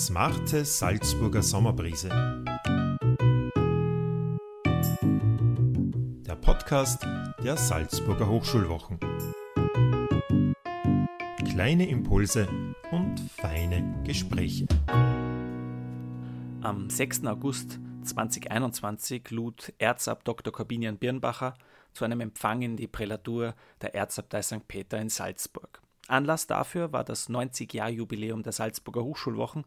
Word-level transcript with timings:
Smarte 0.00 0.64
Salzburger 0.64 1.42
Sommerbrise. 1.42 2.08
Der 6.26 6.36
Podcast 6.36 7.06
der 7.44 7.58
Salzburger 7.58 8.26
Hochschulwochen. 8.26 8.98
Kleine 11.50 11.86
Impulse 11.86 12.48
und 12.90 13.20
feine 13.20 14.02
Gespräche. 14.06 14.66
Am 16.62 16.88
6. 16.88 17.26
August 17.26 17.78
2021 18.02 19.30
lud 19.30 19.74
Erzab 19.76 20.24
Dr. 20.24 20.50
Corbinian 20.50 20.96
Birnbacher 20.96 21.52
zu 21.92 22.06
einem 22.06 22.22
Empfang 22.22 22.62
in 22.62 22.78
die 22.78 22.88
Prälatur 22.88 23.54
der 23.82 23.94
Erzabtei 23.94 24.40
St. 24.40 24.66
Peter 24.66 24.98
in 24.98 25.10
Salzburg. 25.10 25.82
Anlass 26.08 26.46
dafür 26.46 26.90
war 26.90 27.04
das 27.04 27.28
90-Jahr-Jubiläum 27.28 28.42
der 28.42 28.52
Salzburger 28.52 29.04
Hochschulwochen, 29.04 29.64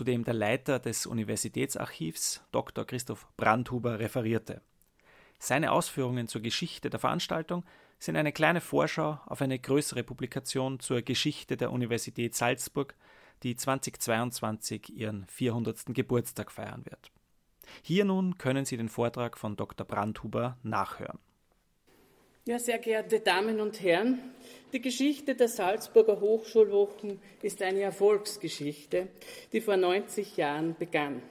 dem 0.00 0.24
der 0.24 0.34
Leiter 0.34 0.78
des 0.78 1.06
Universitätsarchivs 1.06 2.42
Dr. 2.50 2.84
Christoph 2.84 3.26
Brandhuber 3.36 3.98
referierte. 3.98 4.62
Seine 5.38 5.72
Ausführungen 5.72 6.28
zur 6.28 6.40
Geschichte 6.40 6.88
der 6.88 7.00
Veranstaltung 7.00 7.64
sind 7.98 8.16
eine 8.16 8.32
kleine 8.32 8.60
Vorschau 8.60 9.20
auf 9.26 9.42
eine 9.42 9.58
größere 9.58 10.02
Publikation 10.02 10.80
zur 10.80 11.02
Geschichte 11.02 11.56
der 11.56 11.70
Universität 11.70 12.34
Salzburg, 12.34 12.94
die 13.42 13.54
2022 13.54 14.96
ihren 14.96 15.26
400. 15.26 15.86
Geburtstag 15.86 16.50
feiern 16.50 16.84
wird. 16.84 17.10
Hier 17.82 18.04
nun 18.04 18.38
können 18.38 18.64
Sie 18.64 18.76
den 18.76 18.88
Vortrag 18.88 19.38
von 19.38 19.56
Dr. 19.56 19.86
Brandhuber 19.86 20.58
nachhören. 20.62 21.18
Ja, 22.44 22.58
sehr 22.58 22.78
geehrte 22.78 23.20
Damen 23.20 23.60
und 23.60 23.80
Herren, 23.80 24.18
die 24.72 24.80
Geschichte 24.80 25.36
der 25.36 25.46
Salzburger 25.46 26.20
Hochschulwochen 26.20 27.20
ist 27.40 27.62
eine 27.62 27.82
Erfolgsgeschichte, 27.82 29.06
die 29.52 29.60
vor 29.60 29.76
90 29.76 30.36
Jahren 30.38 30.74
begann. 30.76 31.22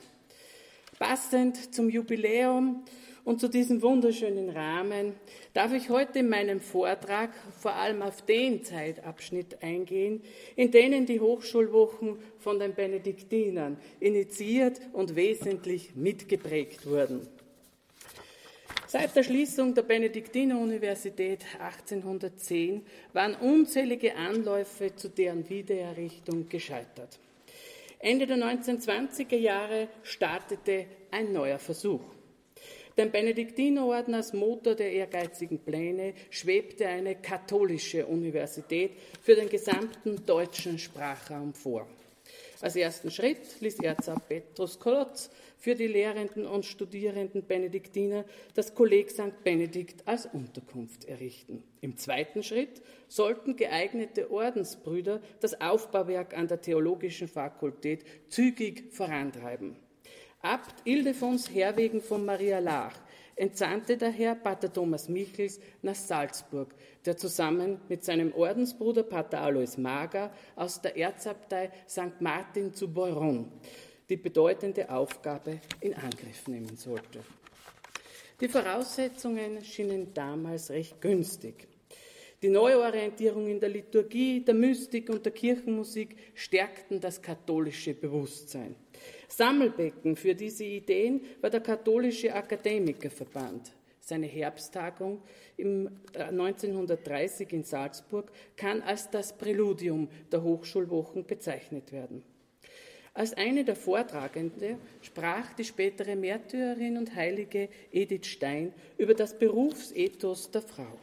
Passend 0.97 1.75
zum 1.75 1.89
Jubiläum 1.89 2.85
und 3.25 3.41
zu 3.41 3.49
diesem 3.49 3.81
wunderschönen 3.81 4.51
Rahmen 4.51 5.15
darf 5.53 5.73
ich 5.73 5.89
heute 5.89 6.19
in 6.19 6.29
meinem 6.29 6.61
Vortrag 6.61 7.31
vor 7.59 7.73
allem 7.73 8.03
auf 8.03 8.21
den 8.21 8.63
Zeitabschnitt 8.63 9.61
eingehen, 9.61 10.21
in 10.55 10.71
denen 10.71 11.05
die 11.05 11.19
Hochschulwochen 11.19 12.19
von 12.39 12.57
den 12.57 12.73
Benediktinern 12.73 13.75
initiiert 13.99 14.79
und 14.93 15.17
wesentlich 15.17 15.93
mitgeprägt 15.93 16.85
wurden. 16.85 17.27
Seit 18.91 19.15
der 19.15 19.23
Schließung 19.23 19.73
der 19.73 19.83
Benediktiner-Universität 19.83 21.45
1810 21.61 22.85
waren 23.13 23.35
unzählige 23.35 24.17
Anläufe 24.17 24.93
zu 24.93 25.07
deren 25.07 25.49
Wiedererrichtung 25.49 26.49
gescheitert. 26.49 27.17
Ende 27.99 28.27
der 28.27 28.35
1920er 28.35 29.37
Jahre 29.37 29.87
startete 30.03 30.87
ein 31.09 31.31
neuer 31.31 31.57
Versuch. 31.57 32.01
Dem 32.97 33.11
Benediktinerorden 33.11 34.13
als 34.13 34.33
Motor 34.33 34.75
der 34.75 34.91
ehrgeizigen 34.91 35.59
Pläne 35.59 36.13
schwebte 36.29 36.85
eine 36.85 37.15
katholische 37.15 38.05
Universität 38.05 38.91
für 39.21 39.35
den 39.35 39.47
gesamten 39.47 40.25
deutschen 40.25 40.77
Sprachraum 40.77 41.53
vor. 41.53 41.87
Als 42.61 42.75
ersten 42.75 43.09
Schritt 43.09 43.59
ließ 43.59 43.79
Erzab 43.79 44.27
Petrus 44.27 44.79
Kolotz 44.79 45.31
für 45.57 45.73
die 45.73 45.87
Lehrenden 45.87 46.45
und 46.45 46.63
Studierenden 46.63 47.43
Benediktiner 47.43 48.23
das 48.53 48.75
Kolleg 48.75 49.09
St. 49.09 49.43
Benedikt 49.43 50.07
als 50.07 50.27
Unterkunft 50.27 51.05
errichten. 51.05 51.63
Im 51.81 51.97
zweiten 51.97 52.43
Schritt 52.43 52.83
sollten 53.07 53.55
geeignete 53.55 54.29
Ordensbrüder 54.29 55.21
das 55.39 55.59
Aufbauwerk 55.59 56.37
an 56.37 56.47
der 56.47 56.61
Theologischen 56.61 57.27
Fakultät 57.27 58.05
zügig 58.29 58.93
vorantreiben. 58.93 59.75
Abt 60.43 60.85
Ildefons 60.85 61.49
Herwegen 61.51 62.01
von 62.01 62.23
Maria 62.23 62.59
Lach 62.59 62.99
entsandte 63.41 63.97
daher 63.97 64.35
Pater 64.35 64.71
Thomas 64.71 65.09
Michels 65.09 65.59
nach 65.81 65.95
Salzburg, 65.95 66.75
der 67.05 67.17
zusammen 67.17 67.81
mit 67.89 68.03
seinem 68.03 68.31
Ordensbruder 68.33 69.01
Pater 69.01 69.41
Alois 69.41 69.77
Mager 69.77 70.31
aus 70.55 70.79
der 70.79 70.95
Erzabtei 70.95 71.71
St. 71.89 72.21
Martin 72.21 72.73
zu 72.73 72.87
Beuron 72.87 73.51
die 74.09 74.17
bedeutende 74.17 74.89
Aufgabe 74.89 75.61
in 75.79 75.93
Angriff 75.93 76.47
nehmen 76.47 76.75
sollte. 76.75 77.21
Die 78.41 78.49
Voraussetzungen 78.49 79.63
schienen 79.63 80.13
damals 80.13 80.69
recht 80.69 80.99
günstig. 80.99 81.67
Die 82.43 82.49
Neuorientierung 82.49 83.47
in 83.47 83.59
der 83.59 83.69
Liturgie, 83.69 84.43
der 84.43 84.53
Mystik 84.53 85.09
und 85.09 85.23
der 85.25 85.31
Kirchenmusik 85.31 86.17
stärkten 86.33 86.99
das 86.99 87.21
katholische 87.21 87.93
Bewusstsein. 87.93 88.75
Sammelbecken 89.31 90.15
für 90.15 90.35
diese 90.35 90.65
Ideen 90.65 91.21
war 91.39 91.49
der 91.49 91.61
Katholische 91.61 92.33
Akademikerverband. 92.33 93.71
Seine 94.01 94.25
Herbsttagung 94.25 95.21
im 95.57 95.89
1930 96.13 97.53
in 97.53 97.63
Salzburg 97.63 98.31
kann 98.57 98.81
als 98.81 99.09
das 99.09 99.37
Präludium 99.37 100.09
der 100.31 100.43
Hochschulwochen 100.43 101.25
bezeichnet 101.25 101.91
werden. 101.91 102.23
Als 103.13 103.33
eine 103.33 103.63
der 103.63 103.75
Vortragenden 103.75 104.77
sprach 105.01 105.53
die 105.53 105.65
spätere 105.65 106.15
Märtyrerin 106.15 106.97
und 106.97 107.15
Heilige 107.15 107.69
Edith 107.91 108.25
Stein 108.25 108.73
über 108.97 109.13
das 109.13 109.37
Berufsethos 109.37 110.51
der 110.51 110.61
Frau. 110.61 110.97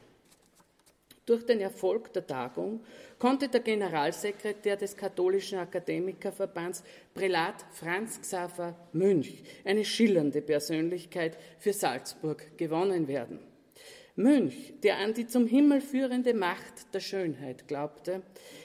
Durch 1.29 1.45
den 1.45 1.61
Erfolg 1.61 2.11
der 2.15 2.27
Tagung 2.27 2.81
konnte 3.19 3.49
der 3.49 3.61
Generalsekretär 3.61 4.79
des 4.79 4.97
Katholischen 4.97 5.59
Akademikerverbands 5.59 6.83
Prälat 7.13 7.67
Franz 7.71 8.19
Xaver 8.19 8.75
Münch, 8.95 9.43
eine 9.63 9.85
schillernde 9.85 10.41
Persönlichkeit 10.41 11.37
für 11.59 11.75
Salzburg, 11.75 12.57
gewonnen 12.57 13.09
werden. 13.09 13.41
Münch, 14.17 14.73
der 14.83 14.97
an 14.97 15.13
die 15.13 15.27
zum 15.27 15.47
Himmel 15.47 15.83
führende 15.83 16.33
Macht 16.33 16.95
der 16.95 17.01
Schönheit 17.01 17.69
glaubte, 17.69 18.23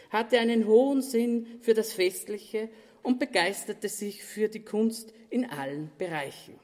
hatte 0.10 0.40
einen 0.40 0.66
hohen 0.66 1.02
Sinn 1.02 1.60
für 1.60 1.74
das 1.74 1.92
Festliche 1.92 2.70
und 3.02 3.20
begeisterte 3.20 3.90
sich 3.90 4.24
für 4.24 4.48
die 4.48 4.64
Kunst 4.64 5.14
in 5.30 5.44
allen 5.50 5.92
Bereichen. 5.98 6.58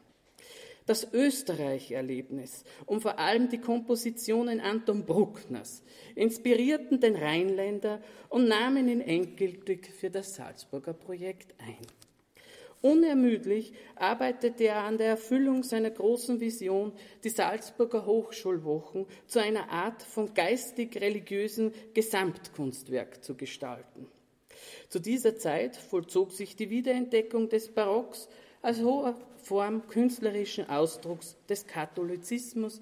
Das 0.90 1.08
Österreich-Erlebnis 1.14 2.64
und 2.88 3.02
vor 3.02 3.20
allem 3.20 3.48
die 3.48 3.60
Kompositionen 3.60 4.60
Anton 4.60 5.06
Bruckners 5.06 5.84
inspirierten 6.16 7.00
den 7.00 7.16
Rheinländer 7.16 8.02
und 8.28 8.48
nahmen 8.48 8.88
ihn 8.88 9.00
endgültig 9.00 9.92
für 9.92 10.10
das 10.10 10.34
Salzburger 10.34 10.94
Projekt 10.94 11.54
ein. 11.60 11.86
Unermüdlich 12.82 13.74
arbeitete 13.98 14.64
er 14.64 14.78
an 14.78 14.98
der 14.98 15.10
Erfüllung 15.10 15.62
seiner 15.62 15.92
großen 15.92 16.40
Vision, 16.40 16.94
die 17.24 17.30
Salzburger 17.30 18.08
Hochschulwochen 18.08 19.06
zu 19.28 19.38
einer 19.38 19.70
Art 19.70 20.02
von 20.02 20.34
geistig-religiösen 20.34 21.72
Gesamtkunstwerk 21.94 23.24
zu 23.24 23.36
gestalten. 23.36 24.08
Zu 24.88 24.98
dieser 24.98 25.38
Zeit 25.38 25.76
vollzog 25.76 26.32
sich 26.32 26.56
die 26.56 26.72
Wiederentdeckung 26.72 27.48
des 27.48 27.70
Barocks 27.70 28.28
als 28.62 28.82
hoher 28.82 29.16
Form 29.44 29.88
künstlerischen 29.88 30.70
Ausdrucks 30.70 31.38
des 31.48 31.66
Katholizismus, 31.66 32.82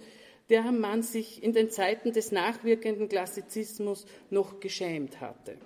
deren 0.50 0.80
man 0.80 1.04
sich 1.04 1.44
in 1.44 1.54
den 1.54 1.70
Zeiten 1.70 2.14
des 2.14 2.32
nachwirkenden 2.32 3.10
Klassizismus 3.10 4.06
noch 4.30 4.60
geschämt 4.60 5.22
hatte. 5.22 5.58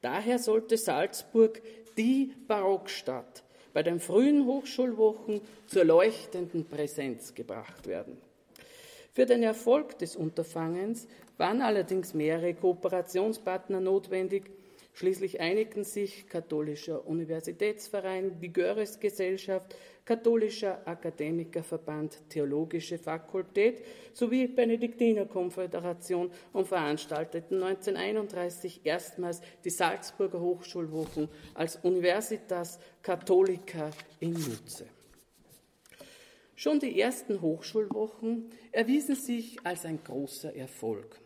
Daher 0.00 0.38
sollte 0.38 0.76
Salzburg 0.76 1.60
die 1.96 2.32
Barockstadt 2.48 3.44
bei 3.72 3.82
den 3.82 4.00
frühen 4.00 4.46
Hochschulwochen 4.46 5.40
zur 5.66 5.84
leuchtenden 5.84 6.66
Präsenz 6.66 7.34
gebracht 7.34 7.86
werden. 7.86 8.18
Für 9.12 9.26
den 9.26 9.42
Erfolg 9.42 9.98
des 9.98 10.16
Unterfangens 10.16 11.06
waren 11.36 11.60
allerdings 11.60 12.14
mehrere 12.14 12.54
Kooperationspartner 12.54 13.80
notwendig, 13.80 14.50
Schließlich 14.94 15.40
einigten 15.40 15.84
sich 15.84 16.28
Katholischer 16.28 17.06
Universitätsverein, 17.06 18.38
die 18.40 18.52
Göres-Gesellschaft, 18.52 19.74
Katholischer 20.04 20.86
Akademikerverband, 20.86 22.28
Theologische 22.28 22.98
Fakultät 22.98 23.82
sowie 24.12 24.48
Benediktinerkonföderation 24.48 26.30
und 26.52 26.68
veranstalteten 26.68 27.62
1931 27.62 28.80
erstmals 28.84 29.40
die 29.64 29.70
Salzburger 29.70 30.40
Hochschulwochen 30.40 31.28
als 31.54 31.76
Universitas 31.76 32.78
Catholica 33.00 33.90
in 34.20 34.32
Nutze. 34.32 34.86
Schon 36.54 36.78
die 36.80 37.00
ersten 37.00 37.40
Hochschulwochen 37.40 38.50
erwiesen 38.72 39.14
sich 39.14 39.56
als 39.64 39.86
ein 39.86 40.02
großer 40.04 40.54
Erfolg. 40.54 41.21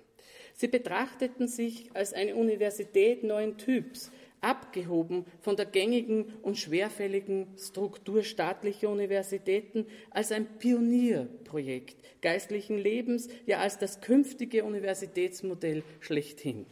Sie 0.56 0.68
betrachteten 0.68 1.48
sich 1.48 1.90
als 1.92 2.14
eine 2.14 2.34
Universität 2.34 3.22
neuen 3.22 3.58
Typs, 3.58 4.10
abgehoben 4.40 5.26
von 5.40 5.54
der 5.56 5.66
gängigen 5.66 6.32
und 6.42 6.56
schwerfälligen 6.56 7.48
Struktur 7.58 8.22
staatlicher 8.22 8.88
Universitäten 8.88 9.86
als 10.10 10.32
ein 10.32 10.46
Pionierprojekt 10.58 11.96
geistlichen 12.22 12.78
Lebens, 12.78 13.28
ja 13.44 13.58
als 13.58 13.78
das 13.78 14.00
künftige 14.00 14.64
Universitätsmodell 14.64 15.82
schlechthin. 16.00 16.64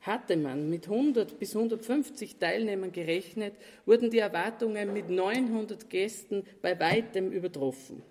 Hatte 0.00 0.36
man 0.36 0.70
mit 0.70 0.88
100 0.88 1.38
bis 1.38 1.54
150 1.54 2.36
Teilnehmern 2.36 2.92
gerechnet, 2.92 3.54
wurden 3.84 4.10
die 4.10 4.20
Erwartungen 4.20 4.92
mit 4.92 5.10
900 5.10 5.90
Gästen 5.90 6.44
bei 6.62 6.78
weitem 6.80 7.30
übertroffen. 7.30 8.02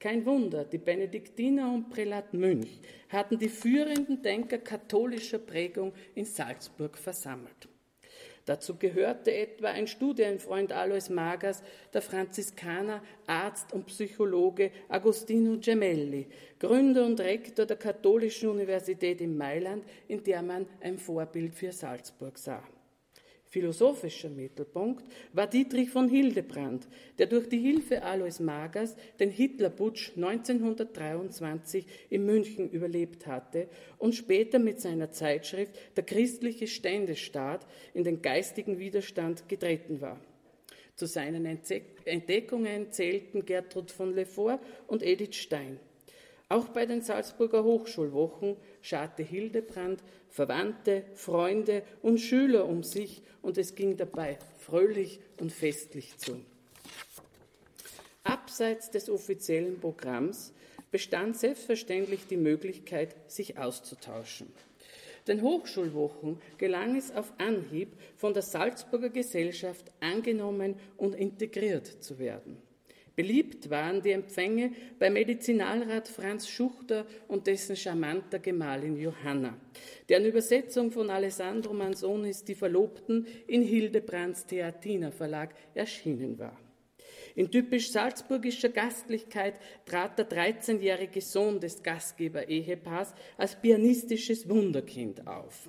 Kein 0.00 0.24
Wunder, 0.24 0.64
die 0.64 0.78
Benediktiner 0.78 1.70
und 1.70 1.90
Prälat 1.90 2.32
Münch 2.32 2.80
hatten 3.10 3.38
die 3.38 3.50
führenden 3.50 4.22
Denker 4.22 4.56
katholischer 4.56 5.38
Prägung 5.38 5.92
in 6.14 6.24
Salzburg 6.24 6.96
versammelt. 6.96 7.68
Dazu 8.46 8.76
gehörte 8.76 9.30
etwa 9.30 9.68
ein 9.68 9.86
Studienfreund 9.86 10.72
Alois 10.72 11.10
Magers, 11.10 11.62
der 11.92 12.00
Franziskaner, 12.00 13.02
Arzt 13.26 13.74
und 13.74 13.88
Psychologe 13.88 14.70
Agostino 14.88 15.58
Gemelli, 15.60 16.28
Gründer 16.58 17.04
und 17.04 17.20
Rektor 17.20 17.66
der 17.66 17.76
Katholischen 17.76 18.48
Universität 18.48 19.20
in 19.20 19.36
Mailand, 19.36 19.84
in 20.08 20.24
der 20.24 20.40
man 20.40 20.66
ein 20.80 20.96
Vorbild 20.96 21.54
für 21.54 21.72
Salzburg 21.72 22.38
sah. 22.38 22.66
Philosophischer 23.50 24.28
Mittelpunkt 24.28 25.04
war 25.32 25.48
Dietrich 25.48 25.90
von 25.90 26.08
Hildebrand, 26.08 26.86
der 27.18 27.26
durch 27.26 27.48
die 27.48 27.58
Hilfe 27.58 28.00
Alois 28.00 28.38
Magers 28.38 28.94
den 29.18 29.30
Hitlerputsch 29.30 30.12
1923 30.14 31.84
in 32.10 32.26
München 32.26 32.70
überlebt 32.70 33.26
hatte 33.26 33.66
und 33.98 34.14
später 34.14 34.60
mit 34.60 34.80
seiner 34.80 35.10
Zeitschrift 35.10 35.72
Der 35.96 36.04
christliche 36.04 36.68
Ständestaat 36.68 37.66
in 37.92 38.04
den 38.04 38.22
geistigen 38.22 38.78
Widerstand 38.78 39.48
getreten 39.48 40.00
war. 40.00 40.20
Zu 40.94 41.06
seinen 41.06 41.44
Entdeckungen 42.04 42.92
zählten 42.92 43.44
Gertrud 43.44 43.90
von 43.90 44.14
Lefort 44.14 44.60
und 44.86 45.02
Edith 45.02 45.34
Stein. 45.34 45.80
Auch 46.48 46.68
bei 46.68 46.86
den 46.86 47.00
Salzburger 47.00 47.64
Hochschulwochen 47.64 48.56
scharte 48.82 49.22
Hildebrand 49.22 50.02
Verwandte, 50.28 51.04
Freunde 51.14 51.82
und 52.02 52.18
Schüler 52.18 52.66
um 52.66 52.82
sich 52.82 53.22
und 53.42 53.58
es 53.58 53.74
ging 53.74 53.96
dabei 53.96 54.38
fröhlich 54.58 55.20
und 55.38 55.52
festlich 55.52 56.16
zu. 56.18 56.40
Abseits 58.22 58.90
des 58.90 59.10
offiziellen 59.10 59.80
Programms 59.80 60.52
bestand 60.90 61.36
selbstverständlich 61.36 62.26
die 62.28 62.36
Möglichkeit, 62.36 63.16
sich 63.30 63.58
auszutauschen. 63.58 64.52
Den 65.26 65.42
Hochschulwochen 65.42 66.40
gelang 66.58 66.96
es 66.96 67.14
auf 67.14 67.32
Anhieb, 67.38 67.92
von 68.16 68.34
der 68.34 68.42
Salzburger 68.42 69.10
Gesellschaft 69.10 69.90
angenommen 70.00 70.76
und 70.96 71.14
integriert 71.14 71.86
zu 71.86 72.18
werden. 72.18 72.56
Beliebt 73.20 73.68
waren 73.68 74.00
die 74.00 74.12
Empfänge 74.12 74.72
bei 74.98 75.10
Medizinalrat 75.10 76.08
Franz 76.08 76.48
Schuchter 76.48 77.04
und 77.28 77.46
dessen 77.46 77.76
charmanter 77.76 78.38
Gemahlin 78.38 78.96
Johanna, 78.96 79.58
deren 80.08 80.24
Übersetzung 80.24 80.90
von 80.90 81.10
Alessandro 81.10 81.74
Manzonis 81.74 82.42
Die 82.44 82.54
Verlobten 82.54 83.26
in 83.46 83.60
Hildebrands 83.60 84.46
Theatiner 84.46 85.12
Verlag 85.12 85.54
erschienen 85.74 86.38
war. 86.38 86.58
In 87.34 87.50
typisch 87.50 87.90
salzburgischer 87.90 88.70
Gastlichkeit 88.70 89.56
trat 89.84 90.18
der 90.18 90.30
13-jährige 90.30 91.20
Sohn 91.20 91.60
des 91.60 91.82
Gastgeber-Ehepaars 91.82 93.12
als 93.36 93.54
pianistisches 93.60 94.48
Wunderkind 94.48 95.26
auf. 95.26 95.68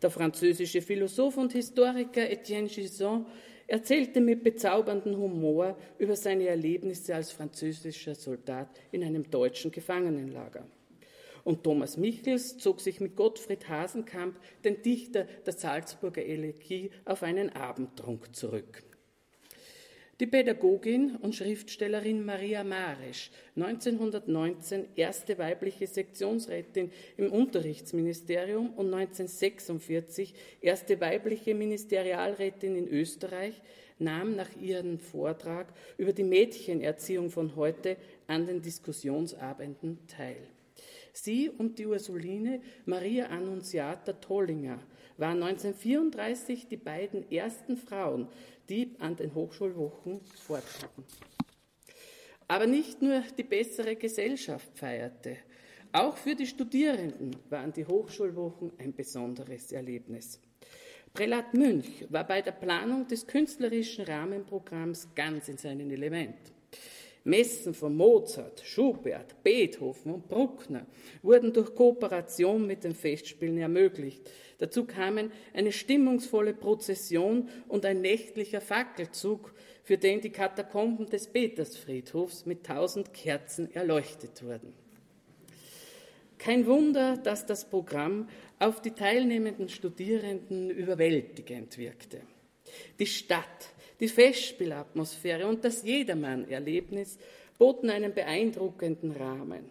Der 0.00 0.08
französische 0.08 0.80
Philosoph 0.80 1.36
und 1.36 1.52
Historiker 1.52 2.30
Etienne 2.30 2.68
Gisson 2.68 3.26
erzählte 3.66 4.20
mit 4.20 4.44
bezauberndem 4.44 5.16
Humor 5.16 5.76
über 5.98 6.16
seine 6.16 6.46
Erlebnisse 6.46 7.14
als 7.14 7.32
französischer 7.32 8.14
Soldat 8.14 8.68
in 8.92 9.02
einem 9.02 9.30
deutschen 9.30 9.70
Gefangenenlager. 9.70 10.66
Und 11.44 11.62
Thomas 11.62 11.96
Michels 11.98 12.56
zog 12.56 12.80
sich 12.80 13.00
mit 13.00 13.16
Gottfried 13.16 13.68
Hasenkamp, 13.68 14.38
den 14.64 14.80
Dichter 14.82 15.24
der 15.44 15.52
Salzburger 15.52 16.24
Elegie, 16.24 16.90
auf 17.04 17.22
einen 17.22 17.50
Abendtrunk 17.50 18.34
zurück. 18.34 18.82
Die 20.20 20.26
Pädagogin 20.26 21.16
und 21.16 21.34
Schriftstellerin 21.34 22.24
Maria 22.24 22.62
Maresch, 22.62 23.32
1919 23.56 24.84
erste 24.94 25.36
weibliche 25.38 25.88
Sektionsrätin 25.88 26.92
im 27.16 27.32
Unterrichtsministerium 27.32 28.70
und 28.74 28.94
1946 28.94 30.32
erste 30.60 31.00
weibliche 31.00 31.56
Ministerialrätin 31.56 32.76
in 32.76 32.86
Österreich, 32.86 33.60
nahm 33.98 34.36
nach 34.36 34.50
ihrem 34.60 35.00
Vortrag 35.00 35.72
über 35.98 36.12
die 36.12 36.22
Mädchenerziehung 36.22 37.30
von 37.30 37.56
heute 37.56 37.96
an 38.28 38.46
den 38.46 38.62
Diskussionsabenden 38.62 39.98
teil. 40.06 40.46
Sie 41.12 41.48
und 41.48 41.78
die 41.78 41.86
Ursuline 41.86 42.60
Maria 42.86 43.26
Annunziata 43.26 44.12
Tollinger 44.12 44.78
waren 45.16 45.42
1934 45.42 46.66
die 46.66 46.76
beiden 46.76 47.30
ersten 47.30 47.76
Frauen, 47.76 48.26
die 48.68 48.94
an 48.98 49.16
den 49.16 49.34
Hochschulwochen 49.34 50.20
vortraten. 50.42 51.04
Aber 52.48 52.66
nicht 52.66 53.00
nur 53.00 53.22
die 53.36 53.42
bessere 53.42 53.96
Gesellschaft 53.96 54.68
feierte, 54.74 55.36
auch 55.92 56.16
für 56.16 56.34
die 56.34 56.46
Studierenden 56.46 57.36
waren 57.50 57.72
die 57.72 57.86
Hochschulwochen 57.86 58.72
ein 58.78 58.92
besonderes 58.94 59.70
Erlebnis. 59.70 60.40
Prälat 61.12 61.54
Münch 61.54 62.04
war 62.10 62.26
bei 62.26 62.42
der 62.42 62.50
Planung 62.52 63.06
des 63.06 63.26
künstlerischen 63.26 64.04
Rahmenprogramms 64.04 65.08
ganz 65.14 65.48
in 65.48 65.56
seinem 65.56 65.90
Element. 65.90 66.34
Messen 67.24 67.72
von 67.72 67.96
Mozart, 67.96 68.60
Schubert, 68.64 69.42
Beethoven 69.42 70.12
und 70.12 70.28
Bruckner 70.28 70.86
wurden 71.22 71.54
durch 71.54 71.74
Kooperation 71.74 72.66
mit 72.66 72.84
den 72.84 72.94
Festspielen 72.94 73.56
ermöglicht. 73.56 74.30
Dazu 74.58 74.84
kamen 74.84 75.32
eine 75.54 75.72
stimmungsvolle 75.72 76.52
Prozession 76.52 77.48
und 77.66 77.86
ein 77.86 78.02
nächtlicher 78.02 78.60
Fackelzug, 78.60 79.54
für 79.82 79.96
den 79.96 80.20
die 80.20 80.30
Katakomben 80.30 81.06
des 81.06 81.26
Petersfriedhofs 81.28 82.46
mit 82.46 82.64
tausend 82.64 83.12
Kerzen 83.14 83.74
erleuchtet 83.74 84.42
wurden. 84.44 84.74
Kein 86.38 86.66
Wunder, 86.66 87.16
dass 87.16 87.46
das 87.46 87.68
Programm 87.68 88.28
auf 88.58 88.82
die 88.82 88.90
teilnehmenden 88.90 89.70
Studierenden 89.70 90.68
überwältigend 90.68 91.78
wirkte. 91.78 92.20
Die 92.98 93.06
Stadt, 93.06 93.73
die 94.04 94.08
Festspielatmosphäre 94.08 95.46
und 95.46 95.64
das 95.64 95.82
Jedermann-Erlebnis 95.82 97.18
boten 97.56 97.88
einen 97.88 98.12
beeindruckenden 98.12 99.12
Rahmen. 99.12 99.64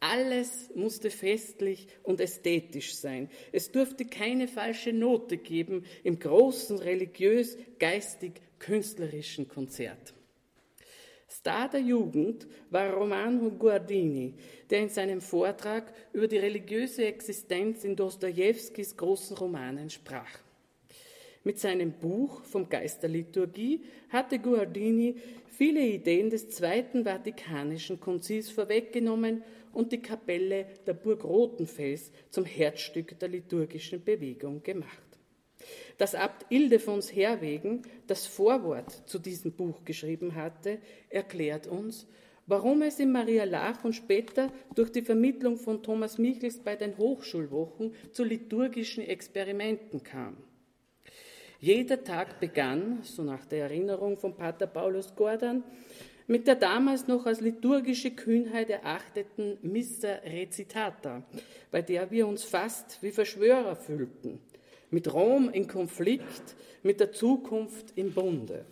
Alles 0.00 0.74
musste 0.74 1.08
festlich 1.08 1.86
und 2.02 2.20
ästhetisch 2.20 2.96
sein. 2.96 3.30
Es 3.52 3.70
durfte 3.70 4.06
keine 4.06 4.48
falsche 4.48 4.92
Note 4.92 5.36
geben 5.36 5.84
im 6.02 6.18
großen 6.18 6.80
religiös, 6.80 7.56
geistig, 7.78 8.40
künstlerischen 8.58 9.46
Konzert. 9.46 10.14
Star 11.30 11.68
der 11.70 11.82
Jugend 11.82 12.48
war 12.70 12.92
Romano 12.92 13.52
Guardini, 13.52 14.34
der 14.68 14.80
in 14.80 14.88
seinem 14.88 15.20
Vortrag 15.20 15.94
über 16.12 16.26
die 16.26 16.38
religiöse 16.38 17.04
Existenz 17.04 17.84
in 17.84 17.94
Dostojewskis 17.94 18.96
großen 18.96 19.36
Romanen 19.36 19.90
sprach. 19.90 20.40
Mit 21.42 21.58
seinem 21.58 21.92
Buch 21.92 22.44
vom 22.44 22.68
Geist 22.68 23.02
der 23.02 23.08
Liturgie 23.08 23.82
hatte 24.10 24.38
Guardini 24.38 25.16
viele 25.48 25.80
Ideen 25.80 26.28
des 26.28 26.50
Zweiten 26.50 27.04
Vatikanischen 27.04 27.98
Konzils 27.98 28.50
vorweggenommen 28.50 29.42
und 29.72 29.90
die 29.90 30.02
Kapelle 30.02 30.66
der 30.86 30.92
Burg 30.92 31.24
Rothenfels 31.24 32.12
zum 32.28 32.44
Herzstück 32.44 33.18
der 33.18 33.30
liturgischen 33.30 34.04
Bewegung 34.04 34.62
gemacht. 34.62 35.18
Dass 35.96 36.14
Abt 36.14 36.44
Ildefons 36.50 37.14
Herwegen 37.14 37.82
das 38.06 38.26
Vorwort 38.26 39.08
zu 39.08 39.18
diesem 39.18 39.52
Buch 39.52 39.84
geschrieben 39.86 40.34
hatte, 40.34 40.78
erklärt 41.08 41.66
uns, 41.66 42.06
warum 42.46 42.82
es 42.82 42.98
in 42.98 43.12
Maria 43.12 43.44
Lach 43.44 43.82
und 43.84 43.94
später 43.94 44.52
durch 44.74 44.92
die 44.92 45.02
Vermittlung 45.02 45.56
von 45.56 45.82
Thomas 45.82 46.18
Michels 46.18 46.58
bei 46.58 46.76
den 46.76 46.98
Hochschulwochen 46.98 47.94
zu 48.12 48.24
liturgischen 48.24 49.04
Experimenten 49.04 50.02
kam. 50.02 50.36
Jeder 51.62 52.02
Tag 52.02 52.40
begann, 52.40 53.00
so 53.02 53.22
nach 53.22 53.44
der 53.44 53.64
Erinnerung 53.64 54.16
von 54.16 54.34
Pater 54.34 54.66
Paulus 54.66 55.14
Gordon, 55.14 55.62
mit 56.26 56.46
der 56.46 56.54
damals 56.54 57.06
noch 57.06 57.26
als 57.26 57.42
liturgische 57.42 58.12
Kühnheit 58.12 58.70
erachteten 58.70 59.58
Missa 59.60 60.14
Recitata, 60.24 61.22
bei 61.70 61.82
der 61.82 62.10
wir 62.10 62.26
uns 62.26 62.44
fast 62.44 63.02
wie 63.02 63.10
Verschwörer 63.10 63.76
fühlten, 63.76 64.38
mit 64.90 65.12
Rom 65.12 65.50
in 65.50 65.68
Konflikt, 65.68 66.56
mit 66.82 66.98
der 66.98 67.12
Zukunft 67.12 67.92
im 67.94 68.14
Bunde. 68.14 68.64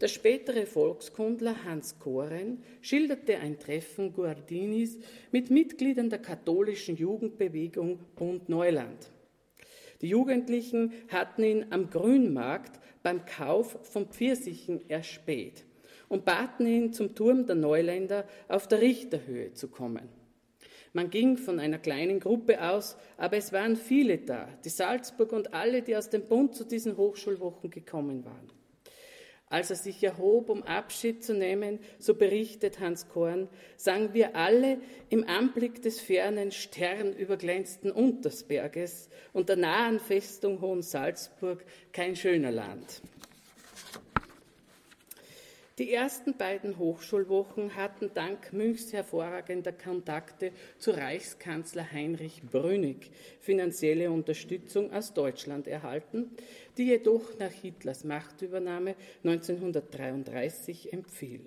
Der 0.00 0.08
spätere 0.08 0.66
Volkskundler 0.66 1.62
Hans 1.64 2.00
Koren 2.00 2.64
schilderte 2.80 3.38
ein 3.38 3.60
Treffen 3.60 4.12
Guardinis 4.12 4.98
mit 5.30 5.50
Mitgliedern 5.50 6.10
der 6.10 6.18
katholischen 6.18 6.96
Jugendbewegung 6.96 8.00
Bund 8.16 8.48
Neuland. 8.48 9.10
Die 10.00 10.08
Jugendlichen 10.08 10.92
hatten 11.08 11.42
ihn 11.42 11.66
am 11.70 11.90
Grünmarkt 11.90 12.80
beim 13.02 13.24
Kauf 13.24 13.78
von 13.82 14.06
Pfirsichen 14.06 14.88
erspäht 14.88 15.64
und 16.08 16.24
baten 16.24 16.66
ihn, 16.66 16.92
zum 16.92 17.14
Turm 17.14 17.46
der 17.46 17.56
Neuländer 17.56 18.26
auf 18.48 18.68
der 18.68 18.80
Richterhöhe 18.80 19.52
zu 19.52 19.68
kommen. 19.68 20.08
Man 20.92 21.10
ging 21.10 21.36
von 21.36 21.60
einer 21.60 21.78
kleinen 21.78 22.20
Gruppe 22.20 22.62
aus, 22.62 22.96
aber 23.18 23.36
es 23.36 23.52
waren 23.52 23.76
viele 23.76 24.18
da, 24.18 24.48
die 24.64 24.70
Salzburg 24.70 25.32
und 25.32 25.52
alle, 25.52 25.82
die 25.82 25.96
aus 25.96 26.08
dem 26.08 26.22
Bund 26.22 26.54
zu 26.54 26.64
diesen 26.64 26.96
Hochschulwochen 26.96 27.70
gekommen 27.70 28.24
waren. 28.24 28.50
Als 29.48 29.70
er 29.70 29.76
sich 29.76 30.02
erhob, 30.02 30.50
um 30.50 30.64
Abschied 30.64 31.22
zu 31.22 31.32
nehmen, 31.32 31.78
so 32.00 32.14
berichtet 32.14 32.80
Hans 32.80 33.08
Korn, 33.08 33.48
sangen 33.76 34.12
wir 34.12 34.34
alle 34.34 34.78
im 35.08 35.22
Anblick 35.28 35.82
des 35.82 36.00
fernen, 36.00 36.50
sternüberglänzten 36.50 37.92
Untersberges 37.92 39.08
und 39.32 39.48
der 39.48 39.56
nahen 39.56 40.00
Festung 40.00 40.60
Hohen 40.60 40.82
Salzburg 40.82 41.64
kein 41.92 42.16
schöner 42.16 42.50
Land. 42.50 43.02
Die 45.78 45.92
ersten 45.92 46.38
beiden 46.38 46.78
Hochschulwochen 46.78 47.76
hatten 47.76 48.10
dank 48.14 48.50
Münchs 48.54 48.94
hervorragender 48.94 49.72
Kontakte 49.72 50.52
zu 50.78 50.92
Reichskanzler 50.92 51.92
Heinrich 51.92 52.40
Brünig 52.50 53.10
finanzielle 53.40 54.10
Unterstützung 54.10 54.90
aus 54.90 55.12
Deutschland 55.12 55.68
erhalten, 55.68 56.30
die 56.78 56.84
jedoch 56.84 57.38
nach 57.38 57.52
Hitlers 57.52 58.04
Machtübernahme 58.04 58.94
1933 59.22 60.94
empfiel. 60.94 61.44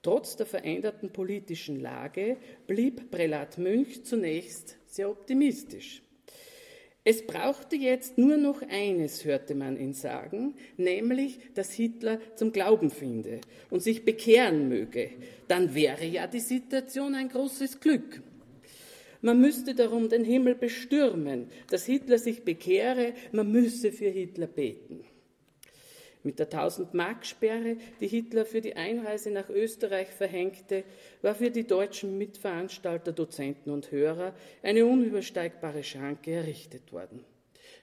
Trotz 0.00 0.36
der 0.36 0.46
veränderten 0.46 1.12
politischen 1.12 1.78
Lage 1.78 2.38
blieb 2.66 3.10
Prälat 3.10 3.58
Münch 3.58 4.02
zunächst 4.02 4.78
sehr 4.86 5.10
optimistisch. 5.10 6.05
Es 7.08 7.24
brauchte 7.24 7.76
jetzt 7.76 8.18
nur 8.18 8.36
noch 8.36 8.62
eines, 8.68 9.24
hörte 9.24 9.54
man 9.54 9.78
ihn 9.78 9.92
sagen, 9.92 10.54
nämlich, 10.76 11.38
dass 11.54 11.70
Hitler 11.70 12.18
zum 12.34 12.50
Glauben 12.50 12.90
finde 12.90 13.42
und 13.70 13.80
sich 13.80 14.04
bekehren 14.04 14.68
möge. 14.68 15.10
Dann 15.46 15.72
wäre 15.76 16.04
ja 16.04 16.26
die 16.26 16.40
Situation 16.40 17.14
ein 17.14 17.28
großes 17.28 17.78
Glück. 17.78 18.22
Man 19.22 19.40
müsste 19.40 19.76
darum 19.76 20.08
den 20.08 20.24
Himmel 20.24 20.56
bestürmen, 20.56 21.46
dass 21.70 21.86
Hitler 21.86 22.18
sich 22.18 22.42
bekehre, 22.42 23.14
man 23.30 23.52
müsse 23.52 23.92
für 23.92 24.08
Hitler 24.08 24.48
beten. 24.48 25.04
Mit 26.26 26.40
der 26.40 26.50
1000-Mark-Sperre, 26.50 27.76
die 28.00 28.08
Hitler 28.08 28.44
für 28.44 28.60
die 28.60 28.74
Einreise 28.74 29.30
nach 29.30 29.48
Österreich 29.48 30.08
verhängte, 30.08 30.82
war 31.22 31.36
für 31.36 31.52
die 31.52 31.68
deutschen 31.68 32.18
Mitveranstalter, 32.18 33.12
Dozenten 33.12 33.70
und 33.70 33.92
Hörer 33.92 34.34
eine 34.60 34.86
unübersteigbare 34.86 35.84
Schranke 35.84 36.32
errichtet 36.32 36.92
worden. 36.92 37.24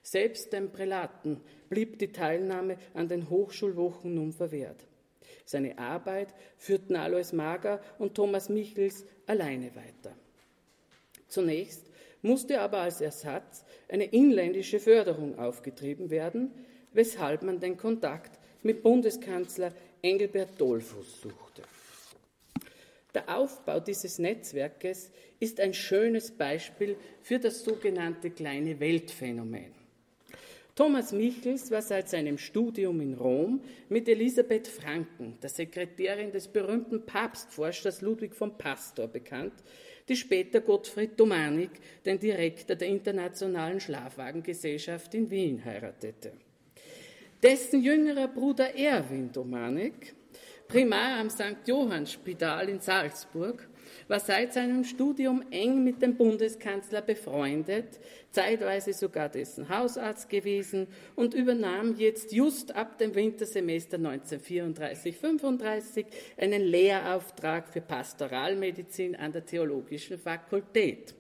Selbst 0.01 0.51
dem 0.51 0.73
Prälaten 0.73 1.39
blieb 1.69 2.00
die 2.00 2.12
Teilnahme 2.12 2.75
an 2.93 3.07
den 3.07 3.29
Hochschulwochen 3.29 4.13
nun 4.13 4.33
verwehrt. 4.33 4.88
Seine 5.45 5.77
Arbeit 5.77 6.33
führten 6.57 6.97
Alois 6.97 7.31
Mager 7.31 7.79
und 7.97 8.15
Thomas 8.15 8.50
Michels 8.50 9.05
alleine 9.25 9.73
weiter. 9.73 10.13
Zunächst 11.29 11.85
musste 12.21 12.59
aber 12.59 12.79
als 12.79 13.00
Ersatz 13.00 13.63
eine 13.88 14.03
inländische 14.03 14.81
Förderung 14.81 15.39
aufgetrieben 15.39 16.09
werden, 16.09 16.51
weshalb 16.93 17.43
man 17.43 17.59
den 17.59 17.77
Kontakt 17.77 18.39
mit 18.62 18.81
Bundeskanzler 18.81 19.73
Engelbert 20.01 20.59
Dollfuß 20.59 21.21
suchte. 21.21 21.63
Der 23.13 23.38
Aufbau 23.38 23.79
dieses 23.79 24.17
Netzwerkes 24.17 25.12
ist 25.39 25.59
ein 25.59 25.73
schönes 25.73 26.31
Beispiel 26.31 26.95
für 27.21 27.38
das 27.38 27.63
sogenannte 27.63 28.31
kleine 28.31 28.79
Weltphänomen. 28.79 29.83
Thomas 30.75 31.12
Michels 31.12 31.69
war 31.69 31.83
seit 31.83 32.09
seinem 32.09 32.39
Studium 32.39 33.00
in 33.00 33.13
Rom 33.13 33.62
mit 33.89 34.09
Elisabeth 34.09 34.67
Franken, 34.67 35.38
der 35.39 35.50
Sekretärin 35.50 36.31
des 36.31 36.47
berühmten 36.47 37.05
Papstforschers 37.05 38.01
Ludwig 38.01 38.33
von 38.33 38.57
Pastor, 38.57 39.07
bekannt, 39.07 39.53
die 40.09 40.15
später 40.15 40.62
Gottfried 40.62 41.19
Domanik, 41.19 41.69
den 42.05 42.19
Direktor 42.19 42.75
der 42.75 42.88
Internationalen 42.88 43.79
Schlafwagengesellschaft 43.79 45.13
in 45.13 45.29
Wien, 45.29 45.63
heiratete. 45.63 46.31
Dessen 47.43 47.83
jüngerer 47.83 48.29
Bruder 48.29 48.73
Erwin 48.73 49.29
Domanik, 49.29 50.15
Primar 50.69 51.19
am 51.19 51.29
St. 51.29 51.57
Johann 51.65 52.07
Spital 52.07 52.69
in 52.69 52.79
Salzburg, 52.79 53.67
war 54.07 54.21
seit 54.21 54.53
seinem 54.53 54.85
Studium 54.85 55.43
eng 55.51 55.83
mit 55.83 56.01
dem 56.01 56.15
Bundeskanzler 56.15 57.01
befreundet, 57.01 58.00
zeitweise 58.31 58.93
sogar 58.93 59.27
dessen 59.27 59.67
Hausarzt 59.67 60.29
gewesen 60.29 60.88
und 61.17 61.33
übernahm 61.33 61.97
jetzt 61.97 62.31
just 62.31 62.73
ab 62.73 62.97
dem 62.97 63.13
Wintersemester 63.13 63.97
1934-35 63.97 66.05
einen 66.38 66.62
Lehrauftrag 66.62 67.67
für 67.67 67.81
Pastoralmedizin 67.81 69.17
an 69.17 69.33
der 69.33 69.45
Theologischen 69.45 70.17
Fakultät. 70.17 71.13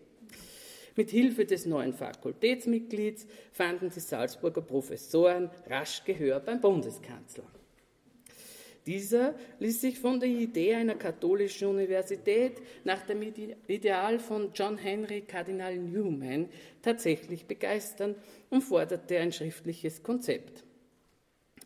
Mit 0.95 1.09
Hilfe 1.09 1.45
des 1.45 1.65
neuen 1.65 1.93
Fakultätsmitglieds 1.93 3.25
fanden 3.51 3.89
die 3.89 3.99
Salzburger 3.99 4.61
Professoren 4.61 5.49
rasch 5.67 6.03
Gehör 6.05 6.39
beim 6.39 6.61
Bundeskanzler. 6.61 7.45
Dieser 8.85 9.33
ließ 9.59 9.81
sich 9.81 9.97
von 9.97 10.19
der 10.19 10.29
Idee 10.29 10.75
einer 10.75 10.95
katholischen 10.95 11.69
Universität 11.69 12.61
nach 12.83 13.01
dem 13.03 13.21
Ideal 13.67 14.19
von 14.19 14.51
John 14.53 14.77
Henry 14.77 15.21
Kardinal 15.21 15.77
Newman 15.77 16.49
tatsächlich 16.81 17.45
begeistern 17.45 18.15
und 18.49 18.61
forderte 18.61 19.17
ein 19.17 19.31
schriftliches 19.31 20.03
Konzept. 20.03 20.63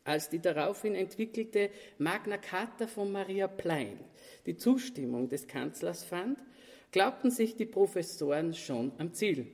Als 0.04 0.30
die 0.30 0.40
daraufhin 0.40 0.96
entwickelte 0.96 1.70
Magna 1.98 2.38
Carta 2.38 2.88
von 2.88 3.12
Maria 3.12 3.48
Plein 3.48 4.00
die 4.46 4.56
Zustimmung 4.56 5.28
des 5.28 5.48
Kanzlers 5.48 6.04
fand, 6.04 6.40
glaubten 6.92 7.32
sich 7.32 7.56
die 7.56 7.66
Professoren 7.66 8.54
schon 8.54 8.92
am 8.98 9.14
Ziel. 9.14 9.48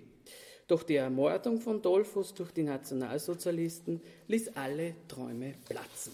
Doch 0.67 0.83
die 0.83 0.95
Ermordung 0.95 1.59
von 1.59 1.81
Dollfuß 1.81 2.33
durch 2.35 2.51
die 2.51 2.63
Nationalsozialisten 2.63 4.01
ließ 4.27 4.55
alle 4.55 4.95
Träume 5.07 5.55
platzen. 5.67 6.13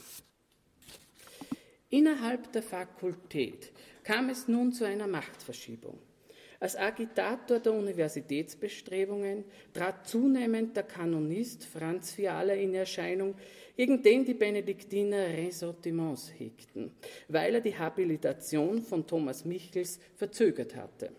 Innerhalb 1.89 2.51
der 2.51 2.63
Fakultät 2.63 3.71
kam 4.03 4.29
es 4.29 4.47
nun 4.47 4.71
zu 4.71 4.85
einer 4.85 5.07
Machtverschiebung. 5.07 5.97
Als 6.61 6.75
Agitator 6.75 7.59
der 7.59 7.73
Universitätsbestrebungen 7.73 9.45
trat 9.73 10.07
zunehmend 10.07 10.75
der 10.75 10.83
Kanonist 10.83 11.63
Franz 11.63 12.11
Fiala 12.11 12.53
in 12.53 12.73
Erscheinung, 12.73 13.35
gegen 13.77 14.03
den 14.03 14.25
die 14.25 14.33
Benediktiner 14.33 15.27
Ressortiments 15.27 16.33
hegten, 16.37 16.91
weil 17.29 17.55
er 17.55 17.61
die 17.61 17.77
Habilitation 17.77 18.81
von 18.81 19.07
Thomas 19.07 19.45
Michels 19.45 19.99
verzögert 20.15 20.75
hatte. 20.75 21.11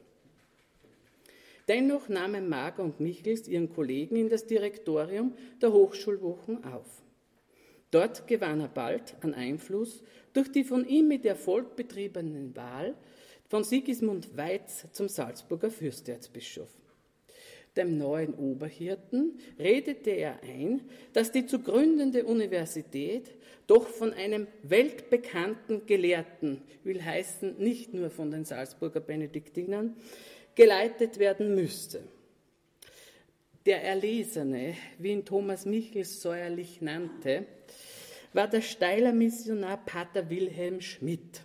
Dennoch 1.69 2.11
nahmen 2.11 2.49
Mager 2.49 2.83
und 2.83 3.01
Michels 3.01 3.49
ihren 3.49 3.73
Kollegen 3.73 4.17
in 4.17 4.29
das 4.29 4.47
Direktorium 4.47 5.33
der 5.63 5.73
Hochschulwochen 5.73 6.65
auf. 6.65 7.01
Dort 7.91 8.27
gewann 8.27 8.61
er 8.61 8.69
bald 8.69 9.17
an 9.23 9.35
Einfluss 9.35 10.03
durch 10.35 10.53
die 10.53 10.65
von 10.65 10.87
ihm 10.87 11.09
mit 11.09 11.25
Erfolg 11.25 11.77
betriebene 11.77 12.55
Wahl 12.55 12.95
von 13.51 13.65
Sigismund 13.65 14.37
Weiz 14.37 14.87
zum 14.93 15.09
Salzburger 15.09 15.73
Fürsterzbischof. 15.73 16.71
Dem 17.77 17.99
neuen 17.99 18.33
Oberhirten 18.35 19.41
redete 19.59 20.11
er 20.11 20.41
ein, 20.45 20.83
dass 21.13 21.33
die 21.33 21.47
zu 21.47 21.59
gründende 21.59 22.25
Universität 22.25 23.33
doch 23.67 23.89
von 23.89 24.13
einem 24.13 24.47
weltbekannten 24.63 25.85
Gelehrten, 25.87 26.63
will 26.85 27.03
heißen 27.03 27.59
nicht 27.59 27.93
nur 27.93 28.11
von 28.11 28.31
den 28.31 28.45
Salzburger 28.45 29.01
Benediktinern, 29.01 29.97
geleitet 30.55 31.19
werden 31.19 31.55
müsste. 31.55 32.03
Der 33.67 33.83
Erlesene, 33.83 34.75
wie 34.99 35.11
ihn 35.11 35.25
Thomas 35.25 35.67
Michels 35.67 36.23
säuerlich 36.23 36.81
nannte, 36.81 37.47
war 38.33 38.47
der 38.47 38.63
Steiler 38.63 39.13
Missionar 39.13 39.85
Pater 39.85 40.31
Wilhelm 40.31 40.81
Schmidt 40.81 41.43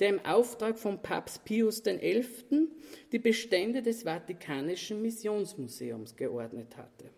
der 0.00 0.08
im 0.10 0.24
Auftrag 0.24 0.78
von 0.78 1.00
Papst 1.00 1.44
Pius 1.44 1.82
XI. 1.82 2.24
die 3.12 3.18
Bestände 3.18 3.82
des 3.82 4.02
Vatikanischen 4.02 5.02
Missionsmuseums 5.02 6.16
geordnet 6.16 6.76
hatte. 6.76 7.10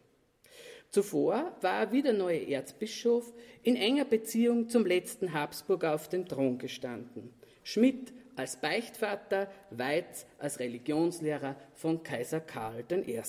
Zuvor 0.91 1.57
war 1.61 1.81
er 1.81 1.93
wie 1.93 2.03
der 2.03 2.13
neue 2.13 2.49
Erzbischof 2.49 3.35
in 3.63 3.77
enger 3.77 4.05
Beziehung 4.05 4.69
zum 4.69 4.87
letzten 4.87 5.33
Habsburger 5.33 5.95
auf 5.95 6.09
dem 6.09 6.27
Thron 6.27 6.59
gestanden. 6.59 7.35
Schmidt 7.63 8.13
als 8.37 8.61
Beichtvater, 8.61 9.51
Weiz 9.71 10.27
als 10.39 10.61
Religionslehrer 10.61 11.57
von 11.75 12.03
Kaiser 12.03 12.41
Karl 12.41 12.85
I. 12.91 13.21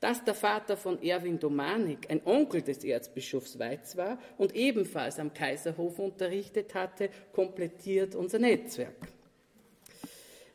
Dass 0.00 0.24
der 0.24 0.34
Vater 0.34 0.76
von 0.76 1.02
Erwin 1.02 1.38
Domanik 1.38 2.10
ein 2.10 2.20
Onkel 2.24 2.62
des 2.62 2.84
Erzbischofs 2.84 3.58
Weiz 3.58 3.96
war 3.96 4.18
und 4.38 4.54
ebenfalls 4.54 5.18
am 5.18 5.32
Kaiserhof 5.32 5.98
unterrichtet 5.98 6.74
hatte, 6.74 7.10
komplettiert 7.32 8.14
unser 8.14 8.38
Netzwerk. 8.38 9.15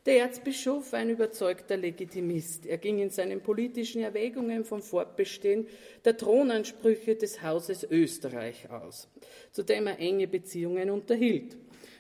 Der 0.08 0.18
Erzbischof 0.22 0.94
war 0.94 1.00
ein 1.00 1.12
überzeugter 1.12 1.78
Legitimist. 1.78 2.66
Er 2.66 2.80
ging 2.80 2.98
in 2.98 3.12
seinen 3.12 3.40
politischen 3.40 4.02
Erwägungen 4.02 4.66
vom 4.66 4.82
Fortbestehen 4.82 5.68
der 6.04 6.18
Thronansprüche 6.18 7.16
des 7.16 7.44
Hauses 7.44 7.84
Österreich 7.84 8.68
aus, 8.72 9.08
zu 9.52 9.62
dem 9.62 9.86
er 9.86 10.00
enge 10.00 10.28
Beziehungen 10.28 10.90
unterhielt. 10.90 11.56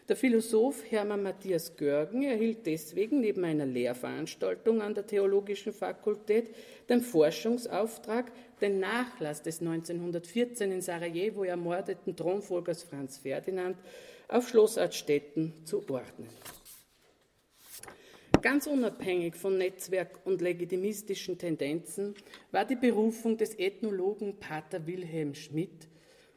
Der 0.10 0.16
Philosoph 0.16 0.84
Hermann 0.90 1.22
Matthias 1.22 1.78
Görgen 1.78 2.24
erhielt 2.24 2.66
deswegen 2.66 3.22
neben 3.22 3.46
einer 3.46 3.68
Lehrveranstaltung 3.68 4.82
an 4.82 4.96
der 4.96 5.06
Theologischen 5.06 5.72
Fakultät 5.72 6.50
den 6.90 7.02
Forschungsauftrag, 7.02 8.32
den 8.62 8.80
Nachlass 8.80 9.44
des 9.44 9.62
1914 9.62 10.72
in 10.72 10.82
Sarajevo 10.82 11.44
ermordeten 11.44 12.16
Thronfolgers 12.16 12.82
Franz 12.82 13.20
Ferdinand 13.20 13.78
auf 14.28 14.50
Schloss 14.50 14.80
Adstetten 14.80 15.54
zu 15.66 15.88
ordnen. 15.88 16.28
Ganz 18.42 18.66
unabhängig 18.66 19.36
von 19.36 19.60
Netzwerk 19.60 20.20
und 20.26 20.42
legitimistischen 20.42 21.38
Tendenzen 21.38 22.16
war 22.52 22.66
die 22.66 22.76
Berufung 22.76 23.38
des 23.38 23.60
Ethnologen 23.60 24.40
Pater 24.40 24.88
Wilhelm 24.88 25.36
Schmidt 25.36 25.88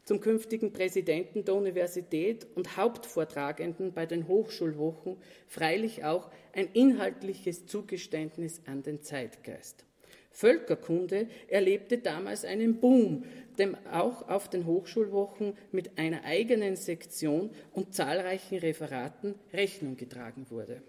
zum 0.05 0.21
künftigen 0.21 0.71
Präsidenten 0.75 1.47
der 1.47 1.55
Universität 1.55 2.47
und 2.57 2.77
Hauptvortragenden 2.77 3.95
bei 3.95 4.05
den 4.05 4.29
Hochschulwochen 4.29 5.17
freilich 5.47 6.05
auch 6.05 6.31
ein 6.53 6.69
inhaltliches 6.75 7.65
Zugeständnis 7.65 8.61
an 8.67 8.83
den 8.83 9.01
Zeitgeist. 9.01 9.87
Völkerkunde 10.31 11.29
erlebte 11.49 11.97
damals 11.97 12.45
einen 12.45 12.81
Boom, 12.81 13.25
dem 13.59 13.77
auch 13.91 14.29
auf 14.29 14.51
den 14.51 14.67
Hochschulwochen 14.67 15.57
mit 15.73 15.97
einer 15.97 16.25
eigenen 16.25 16.77
Sektion 16.77 17.49
und 17.73 17.95
zahlreichen 17.95 18.59
Referaten 18.59 19.37
Rechnung 19.55 19.97
getragen 19.97 20.51
wurde. 20.51 20.83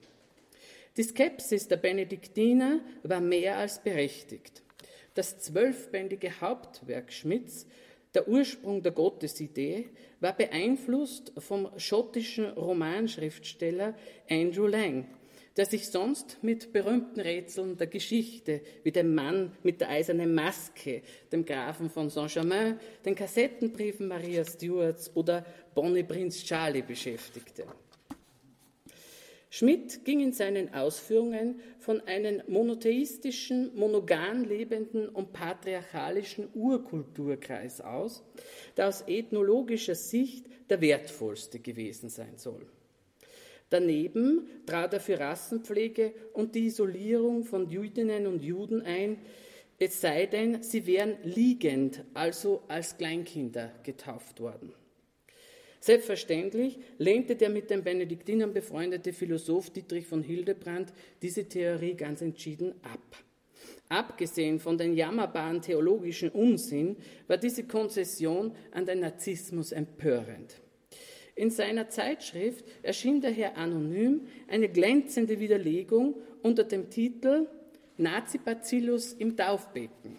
Die 0.98 1.04
Skepsis 1.04 1.68
der 1.68 1.78
Benediktiner 1.78 2.80
war 3.04 3.20
mehr 3.20 3.58
als 3.58 3.84
berechtigt. 3.84 4.64
Das 5.14 5.40
zwölfbändige 5.40 6.40
Hauptwerk 6.40 7.12
Schmidts 7.12 7.68
der 8.14 8.30
Ursprung 8.30 8.82
der 8.82 8.94
Gottesidee 8.94 9.90
war 10.22 10.32
beeinflusst 10.32 11.34
vom 11.38 11.70
schottischen 11.76 12.46
Romanschriftsteller 12.46 13.94
Andrew 14.30 14.68
Lang, 14.68 15.06
der 15.58 15.66
sich 15.66 15.90
sonst 15.90 16.38
mit 16.42 16.72
berühmten 16.72 17.20
Rätseln 17.20 17.76
der 17.76 17.88
Geschichte, 17.88 18.62
wie 18.84 18.92
dem 18.94 19.14
Mann 19.16 19.52
mit 19.64 19.82
der 19.82 19.90
eisernen 19.90 20.34
Maske, 20.34 21.02
dem 21.30 21.44
Grafen 21.44 21.90
von 21.90 22.10
Saint-Germain, 22.10 22.80
den 23.04 23.16
Kassettenbriefen 23.16 24.08
Maria 24.08 24.46
Stuarts 24.46 25.12
oder 25.14 25.46
Bonnie 25.74 26.04
Prinz 26.04 26.42
Charlie 26.42 26.84
beschäftigte. 26.84 27.66
Schmidt 29.50 30.04
ging 30.04 30.20
in 30.20 30.34
seinen 30.34 30.74
Ausführungen 30.74 31.60
von 31.80 32.02
einem 32.02 32.42
monotheistischen, 32.48 33.76
monogam 33.76 34.44
lebenden 34.44 35.08
und 35.08 35.34
patriarchalischen 35.34 36.50
Urkulturkreis 36.54 37.80
aus, 37.80 38.24
der 38.76 38.88
aus 38.88 39.04
ethnologischer 39.08 39.96
Sicht 39.96 40.48
der 40.70 40.82
wertvollste 40.82 41.60
gewesen 41.60 42.10
sein 42.10 42.38
soll. 42.38 42.66
Daneben 43.70 44.48
trat 44.66 44.94
er 44.94 45.00
für 45.00 45.20
Rassenpflege 45.20 46.14
und 46.34 46.56
die 46.56 46.66
Isolierung 46.68 47.44
von 47.44 47.70
Jüdinnen 47.70 48.28
und 48.28 48.44
Juden 48.44 48.82
ein, 48.82 49.18
es 49.78 50.00
sei 50.00 50.26
denn, 50.26 50.64
sie 50.64 50.86
wären 50.86 51.18
liegend, 51.24 52.04
also 52.14 52.64
als 52.68 52.98
Kleinkinder 52.98 53.74
getauft 53.84 54.40
worden. 54.40 54.74
Selbstverständlich 55.86 56.80
lehnte 56.98 57.36
der 57.36 57.52
mit 57.52 57.70
den 57.70 57.84
Benediktinern 57.84 58.52
befreundete 58.52 59.14
Philosoph 59.14 59.70
Dietrich 59.70 60.08
von 60.08 60.24
Hildebrand 60.24 60.92
diese 61.22 61.48
Theorie 61.48 61.94
ganz 61.94 62.24
entschieden 62.24 62.74
ab. 62.82 63.24
Abgesehen 63.88 64.60
von 64.60 64.80
den 64.80 64.96
jammerbaren 64.96 65.62
theologischen 65.62 66.30
Unsinn 66.30 66.98
war 67.28 67.38
diese 67.38 67.66
Konzession 67.66 68.56
an 68.72 68.88
den 68.88 69.02
Narzissmus 69.02 69.72
empörend. 69.74 70.60
In 71.36 71.52
seiner 71.52 71.88
Zeitschrift 71.88 72.66
erschien 72.82 73.22
daher 73.22 73.56
anonym 73.56 74.22
eine 74.48 74.70
glänzende 74.70 75.40
Widerlegung 75.40 76.16
unter 76.42 76.64
dem 76.64 76.90
Titel 76.90 77.46
Nazi-Bacillus 77.98 79.14
im 79.14 79.38
Taufbecken. 79.38 80.18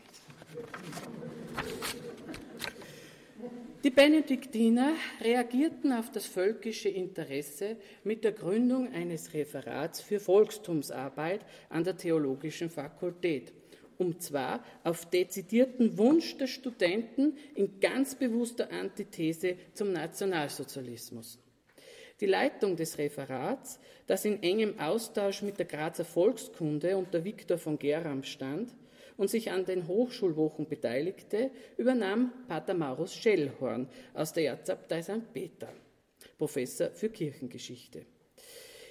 Die 3.86 3.92
Benediktiner 3.92 4.94
reagierten 5.20 5.92
auf 5.92 6.10
das 6.10 6.26
völkische 6.26 6.88
Interesse 6.88 7.76
mit 8.02 8.24
der 8.24 8.32
Gründung 8.32 8.92
eines 8.92 9.32
Referats 9.32 10.00
für 10.00 10.18
Volkstumsarbeit 10.18 11.42
an 11.68 11.84
der 11.84 11.96
Theologischen 11.96 12.68
Fakultät, 12.68 13.52
um 13.96 14.18
zwar 14.18 14.64
auf 14.82 15.08
dezidierten 15.08 15.96
Wunsch 15.98 16.36
der 16.36 16.48
Studenten 16.48 17.38
in 17.54 17.78
ganz 17.78 18.16
bewusster 18.16 18.72
Antithese 18.72 19.54
zum 19.72 19.92
Nationalsozialismus. 19.92 21.38
Die 22.20 22.26
Leitung 22.26 22.74
des 22.74 22.98
Referats, 22.98 23.78
das 24.08 24.24
in 24.24 24.42
engem 24.42 24.80
Austausch 24.80 25.42
mit 25.42 25.60
der 25.60 25.66
Grazer 25.66 26.04
Volkskunde 26.04 26.96
unter 26.96 27.22
Viktor 27.22 27.56
von 27.56 27.78
Geram 27.78 28.24
stand, 28.24 28.74
und 29.16 29.28
sich 29.28 29.50
an 29.50 29.64
den 29.64 29.86
Hochschulwochen 29.86 30.68
beteiligte, 30.68 31.50
übernahm 31.76 32.32
Pater 32.48 32.74
Maurus 32.74 33.14
Schellhorn 33.14 33.88
aus 34.14 34.32
der 34.32 34.50
Erzabtei 34.50 35.02
St. 35.02 35.32
Peter, 35.32 35.72
Professor 36.38 36.90
für 36.90 37.08
Kirchengeschichte. 37.08 38.06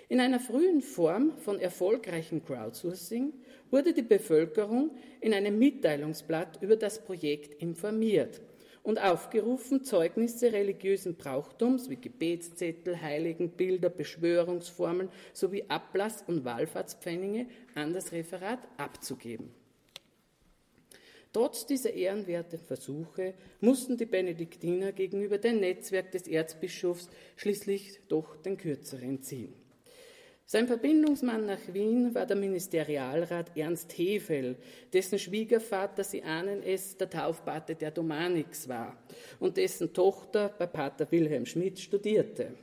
In 0.08 0.20
einer 0.20 0.40
frühen 0.40 0.82
Form 0.82 1.38
von 1.38 1.60
erfolgreichem 1.60 2.44
Crowdsourcing 2.44 3.34
wurde 3.72 3.94
die 3.94 4.04
Bevölkerung 4.04 4.92
in 5.20 5.34
einem 5.34 5.58
Mitteilungsblatt 5.58 6.62
über 6.62 6.76
das 6.76 7.04
Projekt 7.04 7.56
informiert 7.62 8.42
und 8.84 9.04
aufgerufen, 9.04 9.84
Zeugnisse 9.84 10.54
religiösen 10.54 11.16
Brauchtums 11.16 11.90
wie 11.90 11.96
Gebetszettel, 11.96 13.02
Heiligenbilder, 13.02 13.90
Beschwörungsformeln 13.90 15.10
sowie 15.34 15.66
Ablass- 15.68 16.24
und 16.28 16.46
Wallfahrtspfennige 16.46 17.48
an 17.74 17.94
das 17.94 18.12
Referat 18.12 18.60
abzugeben. 18.78 19.65
Trotz 21.36 21.66
dieser 21.66 21.92
ehrenwerten 21.92 22.58
Versuche 22.58 23.34
mussten 23.60 23.98
die 23.98 24.06
Benediktiner 24.06 24.94
gegenüber 24.94 25.38
dem 25.38 25.60
Netzwerk 25.60 26.14
des 26.14 26.30
Erzbischofs 26.30 27.10
schließlich 27.36 28.00
doch 28.08 28.38
den 28.38 28.56
kürzeren 28.56 29.22
ziehen. 29.22 29.54
Sein 30.46 30.66
Verbindungsmann 30.66 31.46
nach 31.46 31.60
Wien 31.74 32.16
war 32.16 32.26
der 32.26 32.38
Ministerialrat 32.38 33.58
Ernst 33.58 33.92
Hefel, 33.98 34.56
dessen 34.94 35.20
Schwiegervater, 35.20 36.06
Sie 36.06 36.24
ahnen 36.24 36.64
es, 36.64 36.96
der 36.96 37.10
Taufpate 37.10 37.76
der 37.76 37.92
Domanix 37.92 38.70
war 38.70 38.96
und 39.42 39.58
dessen 39.58 39.92
Tochter 39.92 40.56
bei 40.58 40.68
Pater 40.68 41.12
Wilhelm 41.12 41.46
Schmidt 41.46 41.82
studierte. 41.82 42.54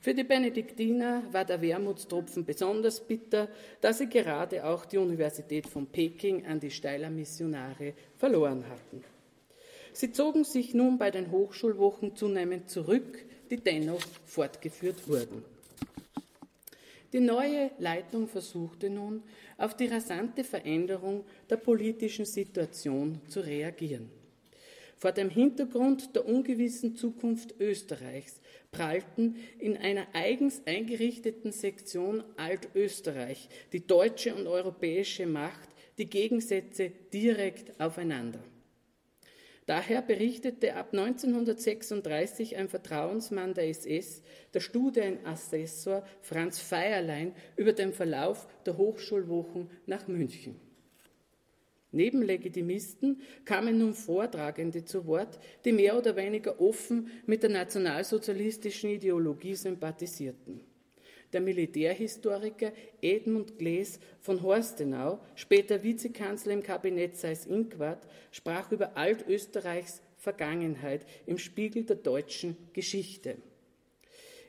Für 0.00 0.14
die 0.14 0.24
Benediktiner 0.24 1.22
war 1.30 1.44
der 1.44 1.60
Wermutstropfen 1.60 2.46
besonders 2.46 3.00
bitter, 3.00 3.48
da 3.82 3.92
sie 3.92 4.08
gerade 4.08 4.64
auch 4.64 4.86
die 4.86 4.96
Universität 4.96 5.66
von 5.66 5.86
Peking 5.86 6.46
an 6.46 6.58
die 6.58 6.70
Steiler 6.70 7.10
Missionare 7.10 7.92
verloren 8.16 8.64
hatten. 8.66 9.04
Sie 9.92 10.10
zogen 10.10 10.44
sich 10.44 10.72
nun 10.72 10.96
bei 10.96 11.10
den 11.10 11.30
Hochschulwochen 11.30 12.16
zunehmend 12.16 12.70
zurück, 12.70 13.26
die 13.50 13.58
dennoch 13.58 14.00
fortgeführt 14.24 15.06
wurden. 15.06 15.44
Die 17.12 17.20
neue 17.20 17.70
Leitung 17.78 18.26
versuchte 18.26 18.88
nun, 18.88 19.22
auf 19.58 19.76
die 19.76 19.86
rasante 19.86 20.44
Veränderung 20.44 21.24
der 21.50 21.56
politischen 21.56 22.24
Situation 22.24 23.20
zu 23.28 23.40
reagieren. 23.40 24.19
Vor 25.00 25.12
dem 25.12 25.30
Hintergrund 25.30 26.14
der 26.14 26.26
ungewissen 26.26 26.94
Zukunft 26.94 27.54
Österreichs 27.58 28.42
prallten 28.70 29.36
in 29.58 29.78
einer 29.78 30.06
eigens 30.12 30.60
eingerichteten 30.66 31.52
Sektion 31.52 32.22
Altösterreich 32.36 33.48
die 33.72 33.86
deutsche 33.86 34.34
und 34.34 34.46
europäische 34.46 35.26
Macht 35.26 35.70
die 35.96 36.04
Gegensätze 36.04 36.92
direkt 37.14 37.80
aufeinander. 37.80 38.40
Daher 39.64 40.02
berichtete 40.02 40.76
ab 40.76 40.88
1936 40.92 42.58
ein 42.58 42.68
Vertrauensmann 42.68 43.54
der 43.54 43.70
SS, 43.70 44.22
der 44.52 44.60
Studienassessor 44.60 46.04
Franz 46.20 46.58
Feierlein, 46.58 47.34
über 47.56 47.72
den 47.72 47.94
Verlauf 47.94 48.46
der 48.66 48.76
Hochschulwochen 48.76 49.70
nach 49.86 50.08
München. 50.08 50.60
Neben 51.92 52.22
Legitimisten 52.22 53.20
kamen 53.44 53.78
nun 53.78 53.94
Vortragende 53.94 54.84
zu 54.84 55.06
Wort, 55.06 55.40
die 55.64 55.72
mehr 55.72 55.98
oder 55.98 56.14
weniger 56.14 56.60
offen 56.60 57.10
mit 57.26 57.42
der 57.42 57.50
nationalsozialistischen 57.50 58.90
Ideologie 58.90 59.56
sympathisierten. 59.56 60.60
Der 61.32 61.40
Militärhistoriker 61.40 62.72
Edmund 63.00 63.58
Glees 63.58 64.00
von 64.20 64.42
Horstenau, 64.42 65.20
später 65.34 65.82
Vizekanzler 65.82 66.52
im 66.52 66.62
Kabinett 66.62 67.16
Seyß-Inquart, 67.16 68.06
sprach 68.32 68.70
über 68.72 68.96
Altösterreichs 68.96 70.00
Vergangenheit 70.16 71.06
im 71.26 71.38
Spiegel 71.38 71.84
der 71.84 71.96
deutschen 71.96 72.56
Geschichte. 72.72 73.36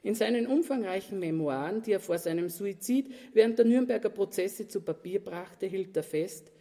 In 0.03 0.15
seinen 0.15 0.47
umfangreichen 0.47 1.19
Memoiren, 1.19 1.83
die 1.83 1.91
er 1.91 1.99
vor 1.99 2.17
seinem 2.17 2.49
Suizid 2.49 3.13
während 3.33 3.59
der 3.59 3.65
Nürnberger 3.65 4.09
Prozesse 4.09 4.67
zu 4.67 4.81
Papier 4.81 5.23
brachte, 5.23 5.67
hielt 5.67 5.95
er 5.95 6.03
fest, 6.03 6.51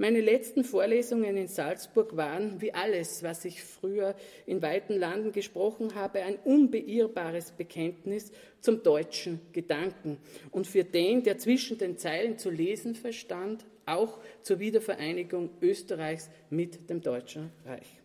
Meine 0.00 0.20
letzten 0.20 0.62
Vorlesungen 0.62 1.36
in 1.36 1.48
Salzburg 1.48 2.16
waren, 2.16 2.60
wie 2.60 2.72
alles, 2.72 3.24
was 3.24 3.44
ich 3.44 3.64
früher 3.64 4.14
in 4.46 4.62
weiten 4.62 4.94
Landen 4.94 5.32
gesprochen 5.32 5.96
habe, 5.96 6.22
ein 6.22 6.36
unbeirrbares 6.44 7.50
Bekenntnis 7.50 8.30
zum 8.60 8.84
deutschen 8.84 9.40
Gedanken 9.52 10.18
und 10.52 10.68
für 10.68 10.84
den, 10.84 11.24
der 11.24 11.38
zwischen 11.38 11.78
den 11.78 11.98
Zeilen 11.98 12.38
zu 12.38 12.48
lesen 12.48 12.94
verstand, 12.94 13.64
auch 13.86 14.20
zur 14.42 14.60
Wiedervereinigung 14.60 15.50
Österreichs 15.60 16.30
mit 16.48 16.88
dem 16.88 17.02
Deutschen 17.02 17.50
Reich. 17.66 18.00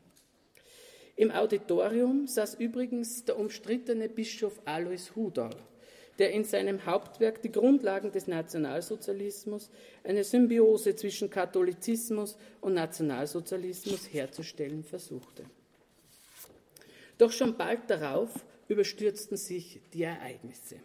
Im 1.15 1.29
Auditorium 1.29 2.25
saß 2.25 2.55
übrigens 2.55 3.23
der 3.25 3.37
umstrittene 3.37 4.09
Bischof 4.09 4.59
Alois 4.65 5.15
Hudal 5.15 5.55
der 6.19 6.31
in 6.31 6.43
seinem 6.43 6.85
Hauptwerk 6.85 7.41
die 7.41 7.51
Grundlagen 7.51 8.11
des 8.11 8.27
Nationalsozialismus, 8.27 9.69
eine 10.03 10.23
Symbiose 10.23 10.95
zwischen 10.95 11.29
Katholizismus 11.29 12.37
und 12.61 12.75
Nationalsozialismus 12.75 14.13
herzustellen 14.13 14.83
versuchte. 14.83 15.43
Doch 17.17 17.31
schon 17.31 17.57
bald 17.57 17.89
darauf 17.89 18.29
überstürzten 18.67 19.37
sich 19.37 19.81
die 19.93 20.03
Ereignisse. 20.03 20.77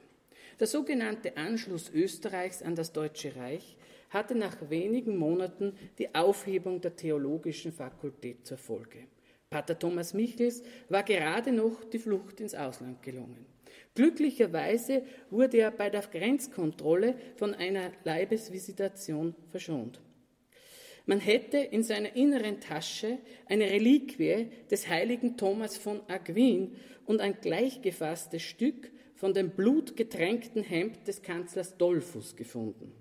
Der 0.61 0.67
sogenannte 0.67 1.37
Anschluss 1.37 1.91
Österreichs 1.91 2.63
an 2.63 2.75
das 2.75 2.93
Deutsche 2.93 3.37
Reich 3.37 3.77
hatte 4.11 4.35
nach 4.35 4.57
wenigen 4.71 5.17
Monaten 5.17 5.77
die 5.99 6.15
Aufhebung 6.15 6.81
der 6.81 6.97
theologischen 6.97 7.73
Fakultät 7.73 8.47
zur 8.47 8.59
Folge. 8.59 9.07
Pater 9.51 9.79
Thomas 9.79 10.15
Michels 10.15 10.63
war 10.89 11.03
gerade 11.03 11.53
noch 11.53 11.85
die 11.85 11.99
Flucht 11.99 12.41
ins 12.41 12.55
Ausland 12.55 13.03
gelungen. 13.03 13.47
Glücklicherweise 13.95 15.03
wurde 15.31 15.59
er 15.59 15.71
bei 15.71 15.91
der 15.91 16.03
Grenzkontrolle 16.03 17.15
von 17.37 17.55
einer 17.55 17.93
Leibesvisitation 18.05 19.35
verschont. 19.49 20.01
Man 21.07 21.21
hätte 21.21 21.57
in 21.57 21.83
seiner 21.83 22.15
inneren 22.17 22.61
Tasche 22.61 23.19
eine 23.47 23.65
Reliquie 23.65 24.51
des 24.71 24.89
heiligen 24.89 25.39
Thomas 25.39 25.79
von 25.79 26.03
Aquin 26.07 26.77
und 27.07 27.23
ein 27.23 27.41
gleichgefasstes 27.41 28.43
Stück 28.43 28.91
von 29.15 29.33
dem 29.33 29.51
blutgetränkten 29.51 30.63
Hemd 30.63 31.09
des 31.09 31.23
Kanzlers 31.23 31.79
Dollfuß 31.79 32.37
gefunden. 32.37 32.93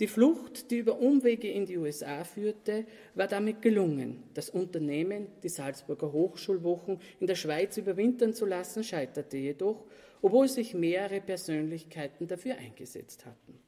Die 0.00 0.06
Flucht, 0.06 0.70
die 0.70 0.78
über 0.78 0.98
Umwege 0.98 1.50
in 1.50 1.66
die 1.66 1.76
USA 1.76 2.24
führte, 2.24 2.86
war 3.14 3.26
damit 3.26 3.60
gelungen. 3.60 4.22
Das 4.32 4.48
Unternehmen, 4.48 5.26
die 5.42 5.50
Salzburger 5.50 6.10
Hochschulwochen 6.10 6.98
in 7.20 7.26
der 7.26 7.34
Schweiz 7.34 7.76
überwintern 7.76 8.32
zu 8.32 8.46
lassen, 8.46 8.82
scheiterte 8.82 9.36
jedoch, 9.36 9.84
obwohl 10.22 10.48
sich 10.48 10.72
mehrere 10.72 11.20
Persönlichkeiten 11.20 12.26
dafür 12.26 12.56
eingesetzt 12.56 13.26
hatten. 13.26 13.58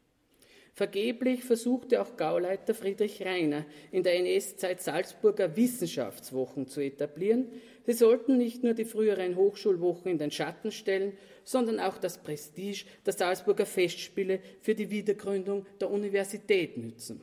Vergeblich 0.75 1.45
versuchte 1.45 2.01
auch 2.01 2.17
Gauleiter 2.17 2.75
Friedrich 2.75 3.23
Reiner 3.23 3.67
in 3.91 4.03
der 4.03 4.17
NS-Zeit 4.17 4.81
Salzburger 4.81 5.55
Wissenschaftswochen 5.55 6.67
zu 6.67 6.81
etablieren. 6.81 7.49
Sie 7.85 7.93
sollten 7.93 8.39
nicht 8.39 8.63
nur 8.63 8.75
die 8.75 8.85
früheren 8.85 9.37
Hochschulwochen 9.37 10.13
in 10.13 10.19
den 10.19 10.31
Schatten 10.31 10.71
stellen, 10.71 11.13
sondern 11.45 11.81
auch 11.81 11.99
das 11.99 12.19
Prestige 12.19 12.85
der 13.05 13.13
Salzburger 13.13 13.67
Festspiele 13.67 14.41
für 14.61 14.75
die 14.75 14.91
Wiedergründung 14.91 15.67
der 15.81 15.91
Universität 15.91 16.77
nützen. 16.77 17.21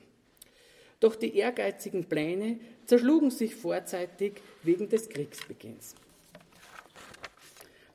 Doch 1.00 1.16
die 1.16 1.36
ehrgeizigen 1.38 2.06
Pläne 2.06 2.60
zerschlugen 2.86 3.32
sich 3.32 3.56
vorzeitig 3.56 4.34
wegen 4.64 4.90
des 4.90 5.08
Kriegsbeginns. 5.08 5.96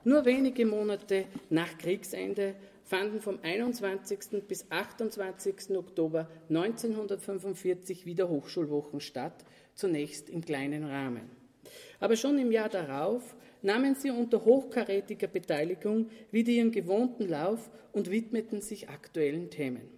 Nur 0.05 0.25
wenige 0.25 0.65
Monate 0.65 1.27
nach 1.51 1.77
Kriegsende 1.77 2.55
fanden 2.85 3.21
vom 3.21 3.39
21. 3.43 4.47
bis 4.47 4.67
28. 4.71 5.77
Oktober 5.77 6.29
1945 6.49 8.07
wieder 8.07 8.29
Hochschulwochen 8.29 9.01
statt, 9.01 9.45
zunächst 9.75 10.29
im 10.29 10.45
kleinen 10.45 10.85
Rahmen. 10.85 11.44
Aber 12.01 12.17
schon 12.17 12.39
im 12.39 12.53
Jahr 12.53 12.69
darauf 12.69 13.35
nahmen 13.63 13.95
sie 13.95 14.11
unter 14.11 14.45
hochkarätiger 14.45 15.27
Beteiligung 15.27 16.11
wieder 16.31 16.51
ihren 16.51 16.73
gewohnten 16.73 17.29
Lauf 17.29 17.71
und 17.93 18.11
widmeten 18.11 18.61
sich 18.61 18.89
aktuellen 18.89 19.51
Themen. 19.51 19.89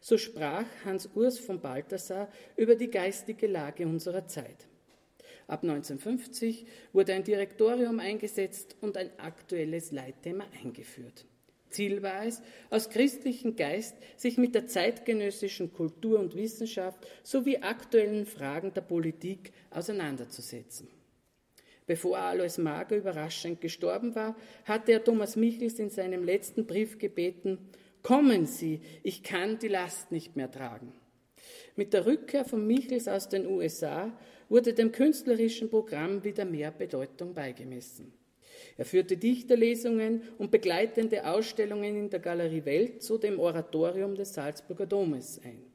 So 0.00 0.18
sprach 0.18 0.66
Hans 0.84 1.08
Urs 1.14 1.38
von 1.38 1.60
Balthasar 1.60 2.28
über 2.56 2.76
die 2.76 2.90
geistige 2.90 3.46
Lage 3.46 3.86
unserer 3.86 4.26
Zeit. 4.26 4.68
Ab 5.46 5.62
1950 5.62 6.66
wurde 6.92 7.14
ein 7.14 7.24
Direktorium 7.24 7.98
eingesetzt 8.00 8.76
und 8.82 8.96
ein 8.96 9.10
aktuelles 9.18 9.90
Leitthema 9.92 10.44
eingeführt. 10.62 11.24
Ziel 11.70 12.02
war 12.02 12.26
es, 12.26 12.42
aus 12.70 12.90
christlichem 12.90 13.56
Geist 13.56 13.96
sich 14.16 14.38
mit 14.38 14.54
der 14.54 14.66
zeitgenössischen 14.66 15.72
Kultur 15.72 16.18
und 16.18 16.34
Wissenschaft 16.36 17.06
sowie 17.22 17.58
aktuellen 17.58 18.26
Fragen 18.26 18.72
der 18.74 18.82
Politik 18.82 19.52
auseinanderzusetzen. 19.70 20.88
Bevor 21.88 22.18
Alois 22.18 22.58
Mager 22.58 22.96
überraschend 22.96 23.62
gestorben 23.62 24.14
war, 24.14 24.36
hatte 24.66 24.92
er 24.92 25.02
Thomas 25.02 25.36
Michels 25.36 25.78
in 25.78 25.88
seinem 25.88 26.22
letzten 26.22 26.66
Brief 26.66 26.98
gebeten, 26.98 27.58
Kommen 28.02 28.46
Sie, 28.46 28.80
ich 29.02 29.22
kann 29.22 29.58
die 29.58 29.68
Last 29.68 30.12
nicht 30.12 30.36
mehr 30.36 30.50
tragen. 30.50 30.92
Mit 31.76 31.94
der 31.94 32.06
Rückkehr 32.06 32.44
von 32.44 32.66
Michels 32.66 33.08
aus 33.08 33.28
den 33.28 33.46
USA 33.46 34.12
wurde 34.48 34.74
dem 34.74 34.92
künstlerischen 34.92 35.70
Programm 35.70 36.22
wieder 36.24 36.44
mehr 36.44 36.70
Bedeutung 36.70 37.34
beigemessen. 37.34 38.12
Er 38.76 38.84
führte 38.84 39.16
Dichterlesungen 39.16 40.22
und 40.36 40.50
begleitende 40.50 41.26
Ausstellungen 41.26 41.96
in 41.96 42.10
der 42.10 42.20
Galerie 42.20 42.64
Welt 42.66 43.02
zu 43.02 43.16
dem 43.16 43.40
Oratorium 43.40 44.14
des 44.14 44.34
Salzburger 44.34 44.86
Domes 44.86 45.40
ein. 45.42 45.67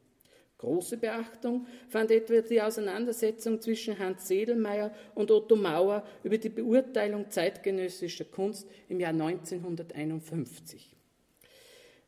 Große 0.64 0.96
Beachtung 0.96 1.68
fand 1.90 2.10
etwa 2.10 2.40
die 2.40 2.62
Auseinandersetzung 2.62 3.60
zwischen 3.60 4.00
Hans 4.00 4.30
Sedelmeier 4.30 4.94
und 5.14 5.30
Otto 5.30 5.58
Mauer 5.58 6.08
über 6.24 6.38
die 6.38 6.48
Beurteilung 6.48 7.30
zeitgenössischer 7.30 8.24
Kunst 8.24 8.66
im 8.88 9.02
Jahr 9.02 9.12
1951. 9.12 10.96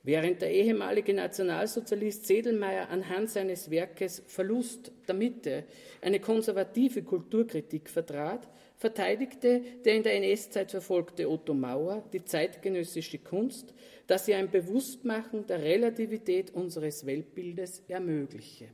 Während 0.03 0.41
der 0.41 0.51
ehemalige 0.51 1.13
Nationalsozialist 1.13 2.27
Sedelmeier 2.27 2.87
anhand 2.89 3.29
seines 3.29 3.69
Werkes 3.69 4.23
Verlust 4.25 4.93
der 5.05 5.15
Mitte 5.15 5.65
eine 6.01 6.21
konservative 6.21 7.03
Kulturkritik 7.03 7.89
vertrat, 7.89 8.47
verteidigte 8.77 9.63
der 9.83 9.95
in 9.95 10.03
der 10.03 10.15
NS-Zeit 10.15 10.71
verfolgte 10.71 11.29
Otto 11.29 11.53
Mauer 11.53 12.03
die 12.13 12.23
zeitgenössische 12.23 13.17
Kunst, 13.17 13.73
dass 14.07 14.25
sie 14.25 14.33
ein 14.33 14.49
Bewusstmachen 14.49 15.45
der 15.47 15.61
Relativität 15.61 16.53
unseres 16.53 17.05
Weltbildes 17.05 17.83
ermögliche. 17.87 18.67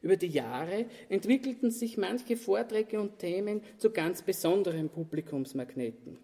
Über 0.00 0.16
die 0.16 0.28
Jahre 0.28 0.86
entwickelten 1.08 1.70
sich 1.70 1.96
manche 1.96 2.36
Vorträge 2.36 3.00
und 3.00 3.18
Themen 3.18 3.62
zu 3.78 3.90
ganz 3.90 4.22
besonderen 4.22 4.88
Publikumsmagneten. 4.88 6.18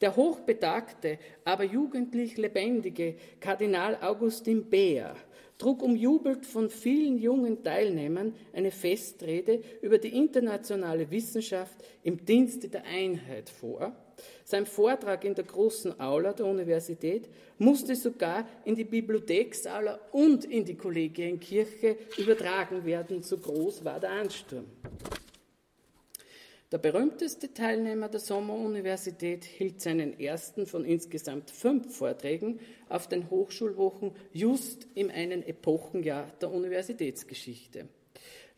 Der 0.00 0.14
hochbetagte, 0.14 1.18
aber 1.44 1.64
jugendlich 1.64 2.36
lebendige 2.36 3.16
Kardinal 3.40 3.98
Augustin 4.00 4.70
Beer 4.70 5.16
trug 5.58 5.82
umjubelt 5.82 6.46
von 6.46 6.70
vielen 6.70 7.18
jungen 7.18 7.64
Teilnehmern 7.64 8.32
eine 8.52 8.70
Festrede 8.70 9.60
über 9.82 9.98
die 9.98 10.16
internationale 10.16 11.10
Wissenschaft 11.10 11.76
im 12.04 12.24
Dienste 12.24 12.68
der 12.68 12.84
Einheit 12.84 13.50
vor. 13.50 13.92
Sein 14.44 14.66
Vortrag 14.66 15.24
in 15.24 15.34
der 15.34 15.44
großen 15.44 16.00
Aula 16.00 16.32
der 16.32 16.46
Universität 16.46 17.28
musste 17.58 17.96
sogar 17.96 18.48
in 18.64 18.74
die 18.74 18.84
Bibliotheksaula 18.84 19.98
und 20.12 20.44
in 20.44 20.64
die 20.64 20.76
Kollegienkirche 20.76 21.96
übertragen 22.16 22.84
werden, 22.84 23.22
so 23.22 23.38
groß 23.38 23.84
war 23.84 24.00
der 24.00 24.10
Ansturm. 24.10 24.66
Der 26.70 26.78
berühmteste 26.78 27.54
Teilnehmer 27.54 28.10
der 28.10 28.20
Sommeruniversität 28.20 29.44
hielt 29.44 29.80
seinen 29.80 30.20
ersten 30.20 30.66
von 30.66 30.84
insgesamt 30.84 31.50
fünf 31.50 31.96
Vorträgen 31.96 32.60
auf 32.90 33.08
den 33.08 33.30
Hochschulwochen 33.30 34.12
just 34.34 34.86
in 34.94 35.10
einem 35.10 35.42
Epochenjahr 35.42 36.30
der 36.42 36.50
Universitätsgeschichte. 36.50 37.88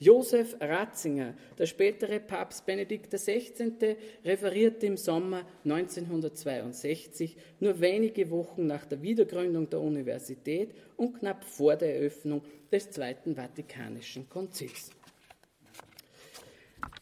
Josef 0.02 0.56
Ratzinger, 0.58 1.34
der 1.58 1.66
spätere 1.66 2.20
Papst 2.20 2.64
Benedikt 2.64 3.12
XVI., 3.12 3.96
referierte 4.24 4.86
im 4.86 4.96
Sommer 4.96 5.44
1962, 5.64 7.36
nur 7.58 7.78
wenige 7.82 8.30
Wochen 8.30 8.66
nach 8.66 8.86
der 8.86 9.02
Wiedergründung 9.02 9.68
der 9.68 9.82
Universität 9.82 10.70
und 10.96 11.18
knapp 11.18 11.44
vor 11.44 11.76
der 11.76 11.96
Eröffnung 11.96 12.40
des 12.72 12.90
Zweiten 12.90 13.34
Vatikanischen 13.34 14.26
Konzils. 14.26 14.88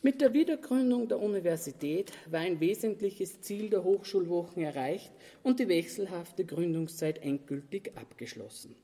Mit 0.02 0.20
der 0.20 0.34
Wiedergründung 0.34 1.06
der 1.06 1.20
Universität 1.20 2.11
war 2.28 2.40
ein 2.40 2.58
wesentliches 2.58 3.40
Ziel 3.42 3.70
der 3.70 3.84
Hochschulwochen 3.84 4.64
erreicht 4.64 5.12
und 5.44 5.61
die 5.61 5.68
wechselhafte 5.68 6.44
Gründungszeit 6.44 7.22
endgültig 7.22 7.92
abgeschlossen. 7.96 8.74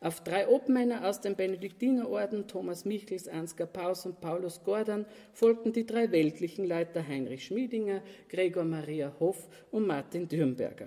Auf 0.00 0.22
drei 0.22 0.48
Obmänner 0.48 1.08
aus 1.08 1.20
dem 1.20 1.34
Benediktinerorden, 1.34 2.46
Thomas 2.46 2.84
Michels, 2.84 3.26
Ansgar 3.26 3.66
Paus 3.66 4.06
und 4.06 4.20
Paulus 4.20 4.62
Gordon, 4.62 5.06
folgten 5.32 5.72
die 5.72 5.86
drei 5.86 6.12
weltlichen 6.12 6.64
Leiter 6.64 7.06
Heinrich 7.06 7.46
Schmiedinger, 7.46 8.02
Gregor 8.28 8.64
Maria 8.64 9.12
Hoff 9.18 9.48
und 9.72 9.88
Martin 9.88 10.28
Dürnberger. 10.28 10.86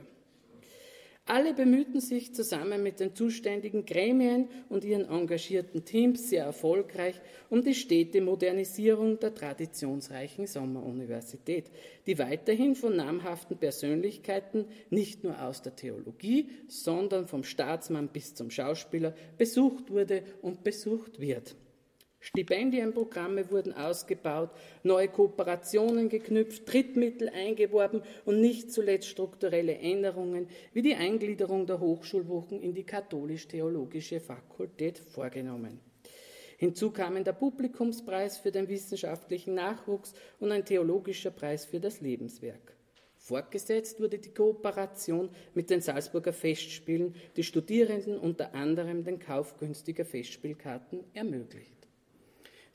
Alle 1.32 1.54
bemühten 1.54 2.02
sich 2.02 2.36
zusammen 2.36 2.84
mit 2.84 3.00
den 3.00 3.16
zuständigen 3.16 3.86
Gremien 3.86 4.50
und 4.68 4.84
ihren 4.84 5.08
engagierten 5.08 5.86
Teams 5.86 6.30
sehr 6.30 6.44
erfolgreich 6.44 7.22
um 7.50 7.64
die 7.64 7.74
stete 7.74 8.20
Modernisierung 8.20 9.18
der 9.18 9.34
traditionsreichen 9.34 10.46
Sommeruniversität, 10.46 11.72
die 12.06 12.20
weiterhin 12.20 12.76
von 12.76 12.98
namhaften 12.98 13.56
Persönlichkeiten 13.56 14.66
nicht 14.90 15.24
nur 15.24 15.42
aus 15.42 15.62
der 15.62 15.74
Theologie, 15.74 16.50
sondern 16.68 17.30
vom 17.30 17.46
Staatsmann 17.46 18.10
bis 18.10 18.36
zum 18.36 18.52
Schauspieler 18.52 19.16
besucht 19.38 19.90
wurde 19.90 20.24
und 20.42 20.66
besucht 20.66 21.22
wird. 21.22 21.56
Stipendienprogramme 22.24 23.50
wurden 23.50 23.74
ausgebaut, 23.74 24.52
neue 24.84 25.08
Kooperationen 25.08 26.08
geknüpft, 26.08 26.72
Drittmittel 26.72 27.30
eingeworben 27.30 28.04
und 28.26 28.40
nicht 28.40 28.72
zuletzt 28.72 29.08
strukturelle 29.08 29.80
Änderungen 29.80 30.48
wie 30.72 30.84
die 30.84 30.94
Eingliederung 30.94 31.66
der 31.66 31.80
Hochschulwochen 31.80 32.62
in 32.62 32.76
die 32.76 32.84
katholisch-theologische 32.84 34.20
Fakultät 34.20 35.00
vorgenommen. 35.00 35.80
Hinzu 36.58 36.92
kamen 36.92 37.24
der 37.24 37.34
Publikumspreis 37.34 38.38
für 38.38 38.52
den 38.52 38.70
wissenschaftlichen 38.70 39.56
Nachwuchs 39.56 40.14
und 40.40 40.52
ein 40.52 40.64
theologischer 40.64 41.32
Preis 41.32 41.66
für 41.66 41.80
das 41.80 42.02
Lebenswerk. 42.02 42.78
Fortgesetzt 43.18 44.00
wurde 44.00 44.20
die 44.20 44.32
Kooperation 44.32 45.30
mit 45.56 45.72
den 45.72 45.82
Salzburger 45.82 46.34
Festspielen, 46.34 47.16
die 47.36 47.44
Studierenden 47.44 48.20
unter 48.20 48.54
anderem 48.54 49.04
den 49.04 49.18
Kauf 49.18 49.58
günstiger 49.58 50.06
Festspielkarten 50.06 51.04
ermöglicht. 51.16 51.81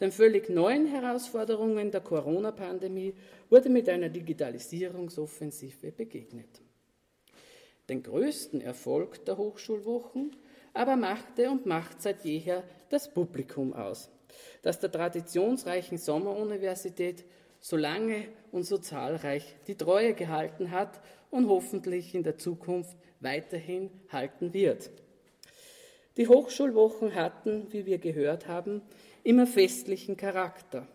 Den 0.00 0.12
völlig 0.12 0.50
neuen 0.50 0.86
Herausforderungen 0.86 1.90
der 1.90 2.02
Corona-Pandemie 2.02 3.14
wurde 3.48 3.70
mit 3.70 3.88
einer 3.88 4.10
Digitalisierungsoffensive 4.10 5.90
begegnet. 5.90 6.60
Den 7.88 8.02
größten 8.02 8.60
Erfolg 8.60 9.24
der 9.24 9.38
Hochschulwochen 9.38 10.36
aber 10.74 10.96
machte 10.96 11.50
und 11.50 11.64
macht 11.64 12.02
seit 12.02 12.24
jeher 12.24 12.62
das 12.90 13.12
Publikum 13.12 13.72
aus, 13.72 14.10
das 14.62 14.78
der 14.80 14.92
traditionsreichen 14.92 15.96
Sommeruniversität 15.96 17.24
so 17.60 17.76
lange 17.76 18.28
und 18.52 18.64
so 18.64 18.76
zahlreich 18.76 19.56
die 19.66 19.76
Treue 19.76 20.12
gehalten 20.12 20.70
hat 20.70 21.00
und 21.30 21.48
hoffentlich 21.48 22.14
in 22.14 22.22
der 22.22 22.36
Zukunft 22.36 22.96
weiterhin 23.20 23.90
halten 24.10 24.52
wird. 24.52 24.90
Die 26.16 26.28
Hochschulwochen 26.28 27.14
hatten, 27.14 27.72
wie 27.72 27.86
wir 27.86 27.98
gehört 27.98 28.46
haben, 28.46 28.82
immer 29.26 29.46
festlichen 29.46 30.16
Charakter. 30.16 30.86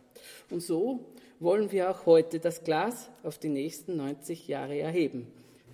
Und 0.49 0.61
so 0.61 1.11
wollen 1.39 1.71
wir 1.71 1.91
auch 1.91 2.05
heute 2.05 2.39
das 2.39 2.63
Glas 2.63 3.09
auf 3.23 3.37
die 3.37 3.49
nächsten 3.49 3.97
90 3.97 4.47
Jahre 4.47 4.79
erheben. 4.79 5.27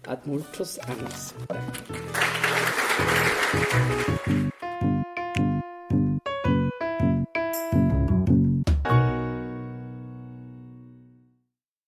Ad 0.06 0.28
multos 0.28 0.80
annos. 0.80 1.34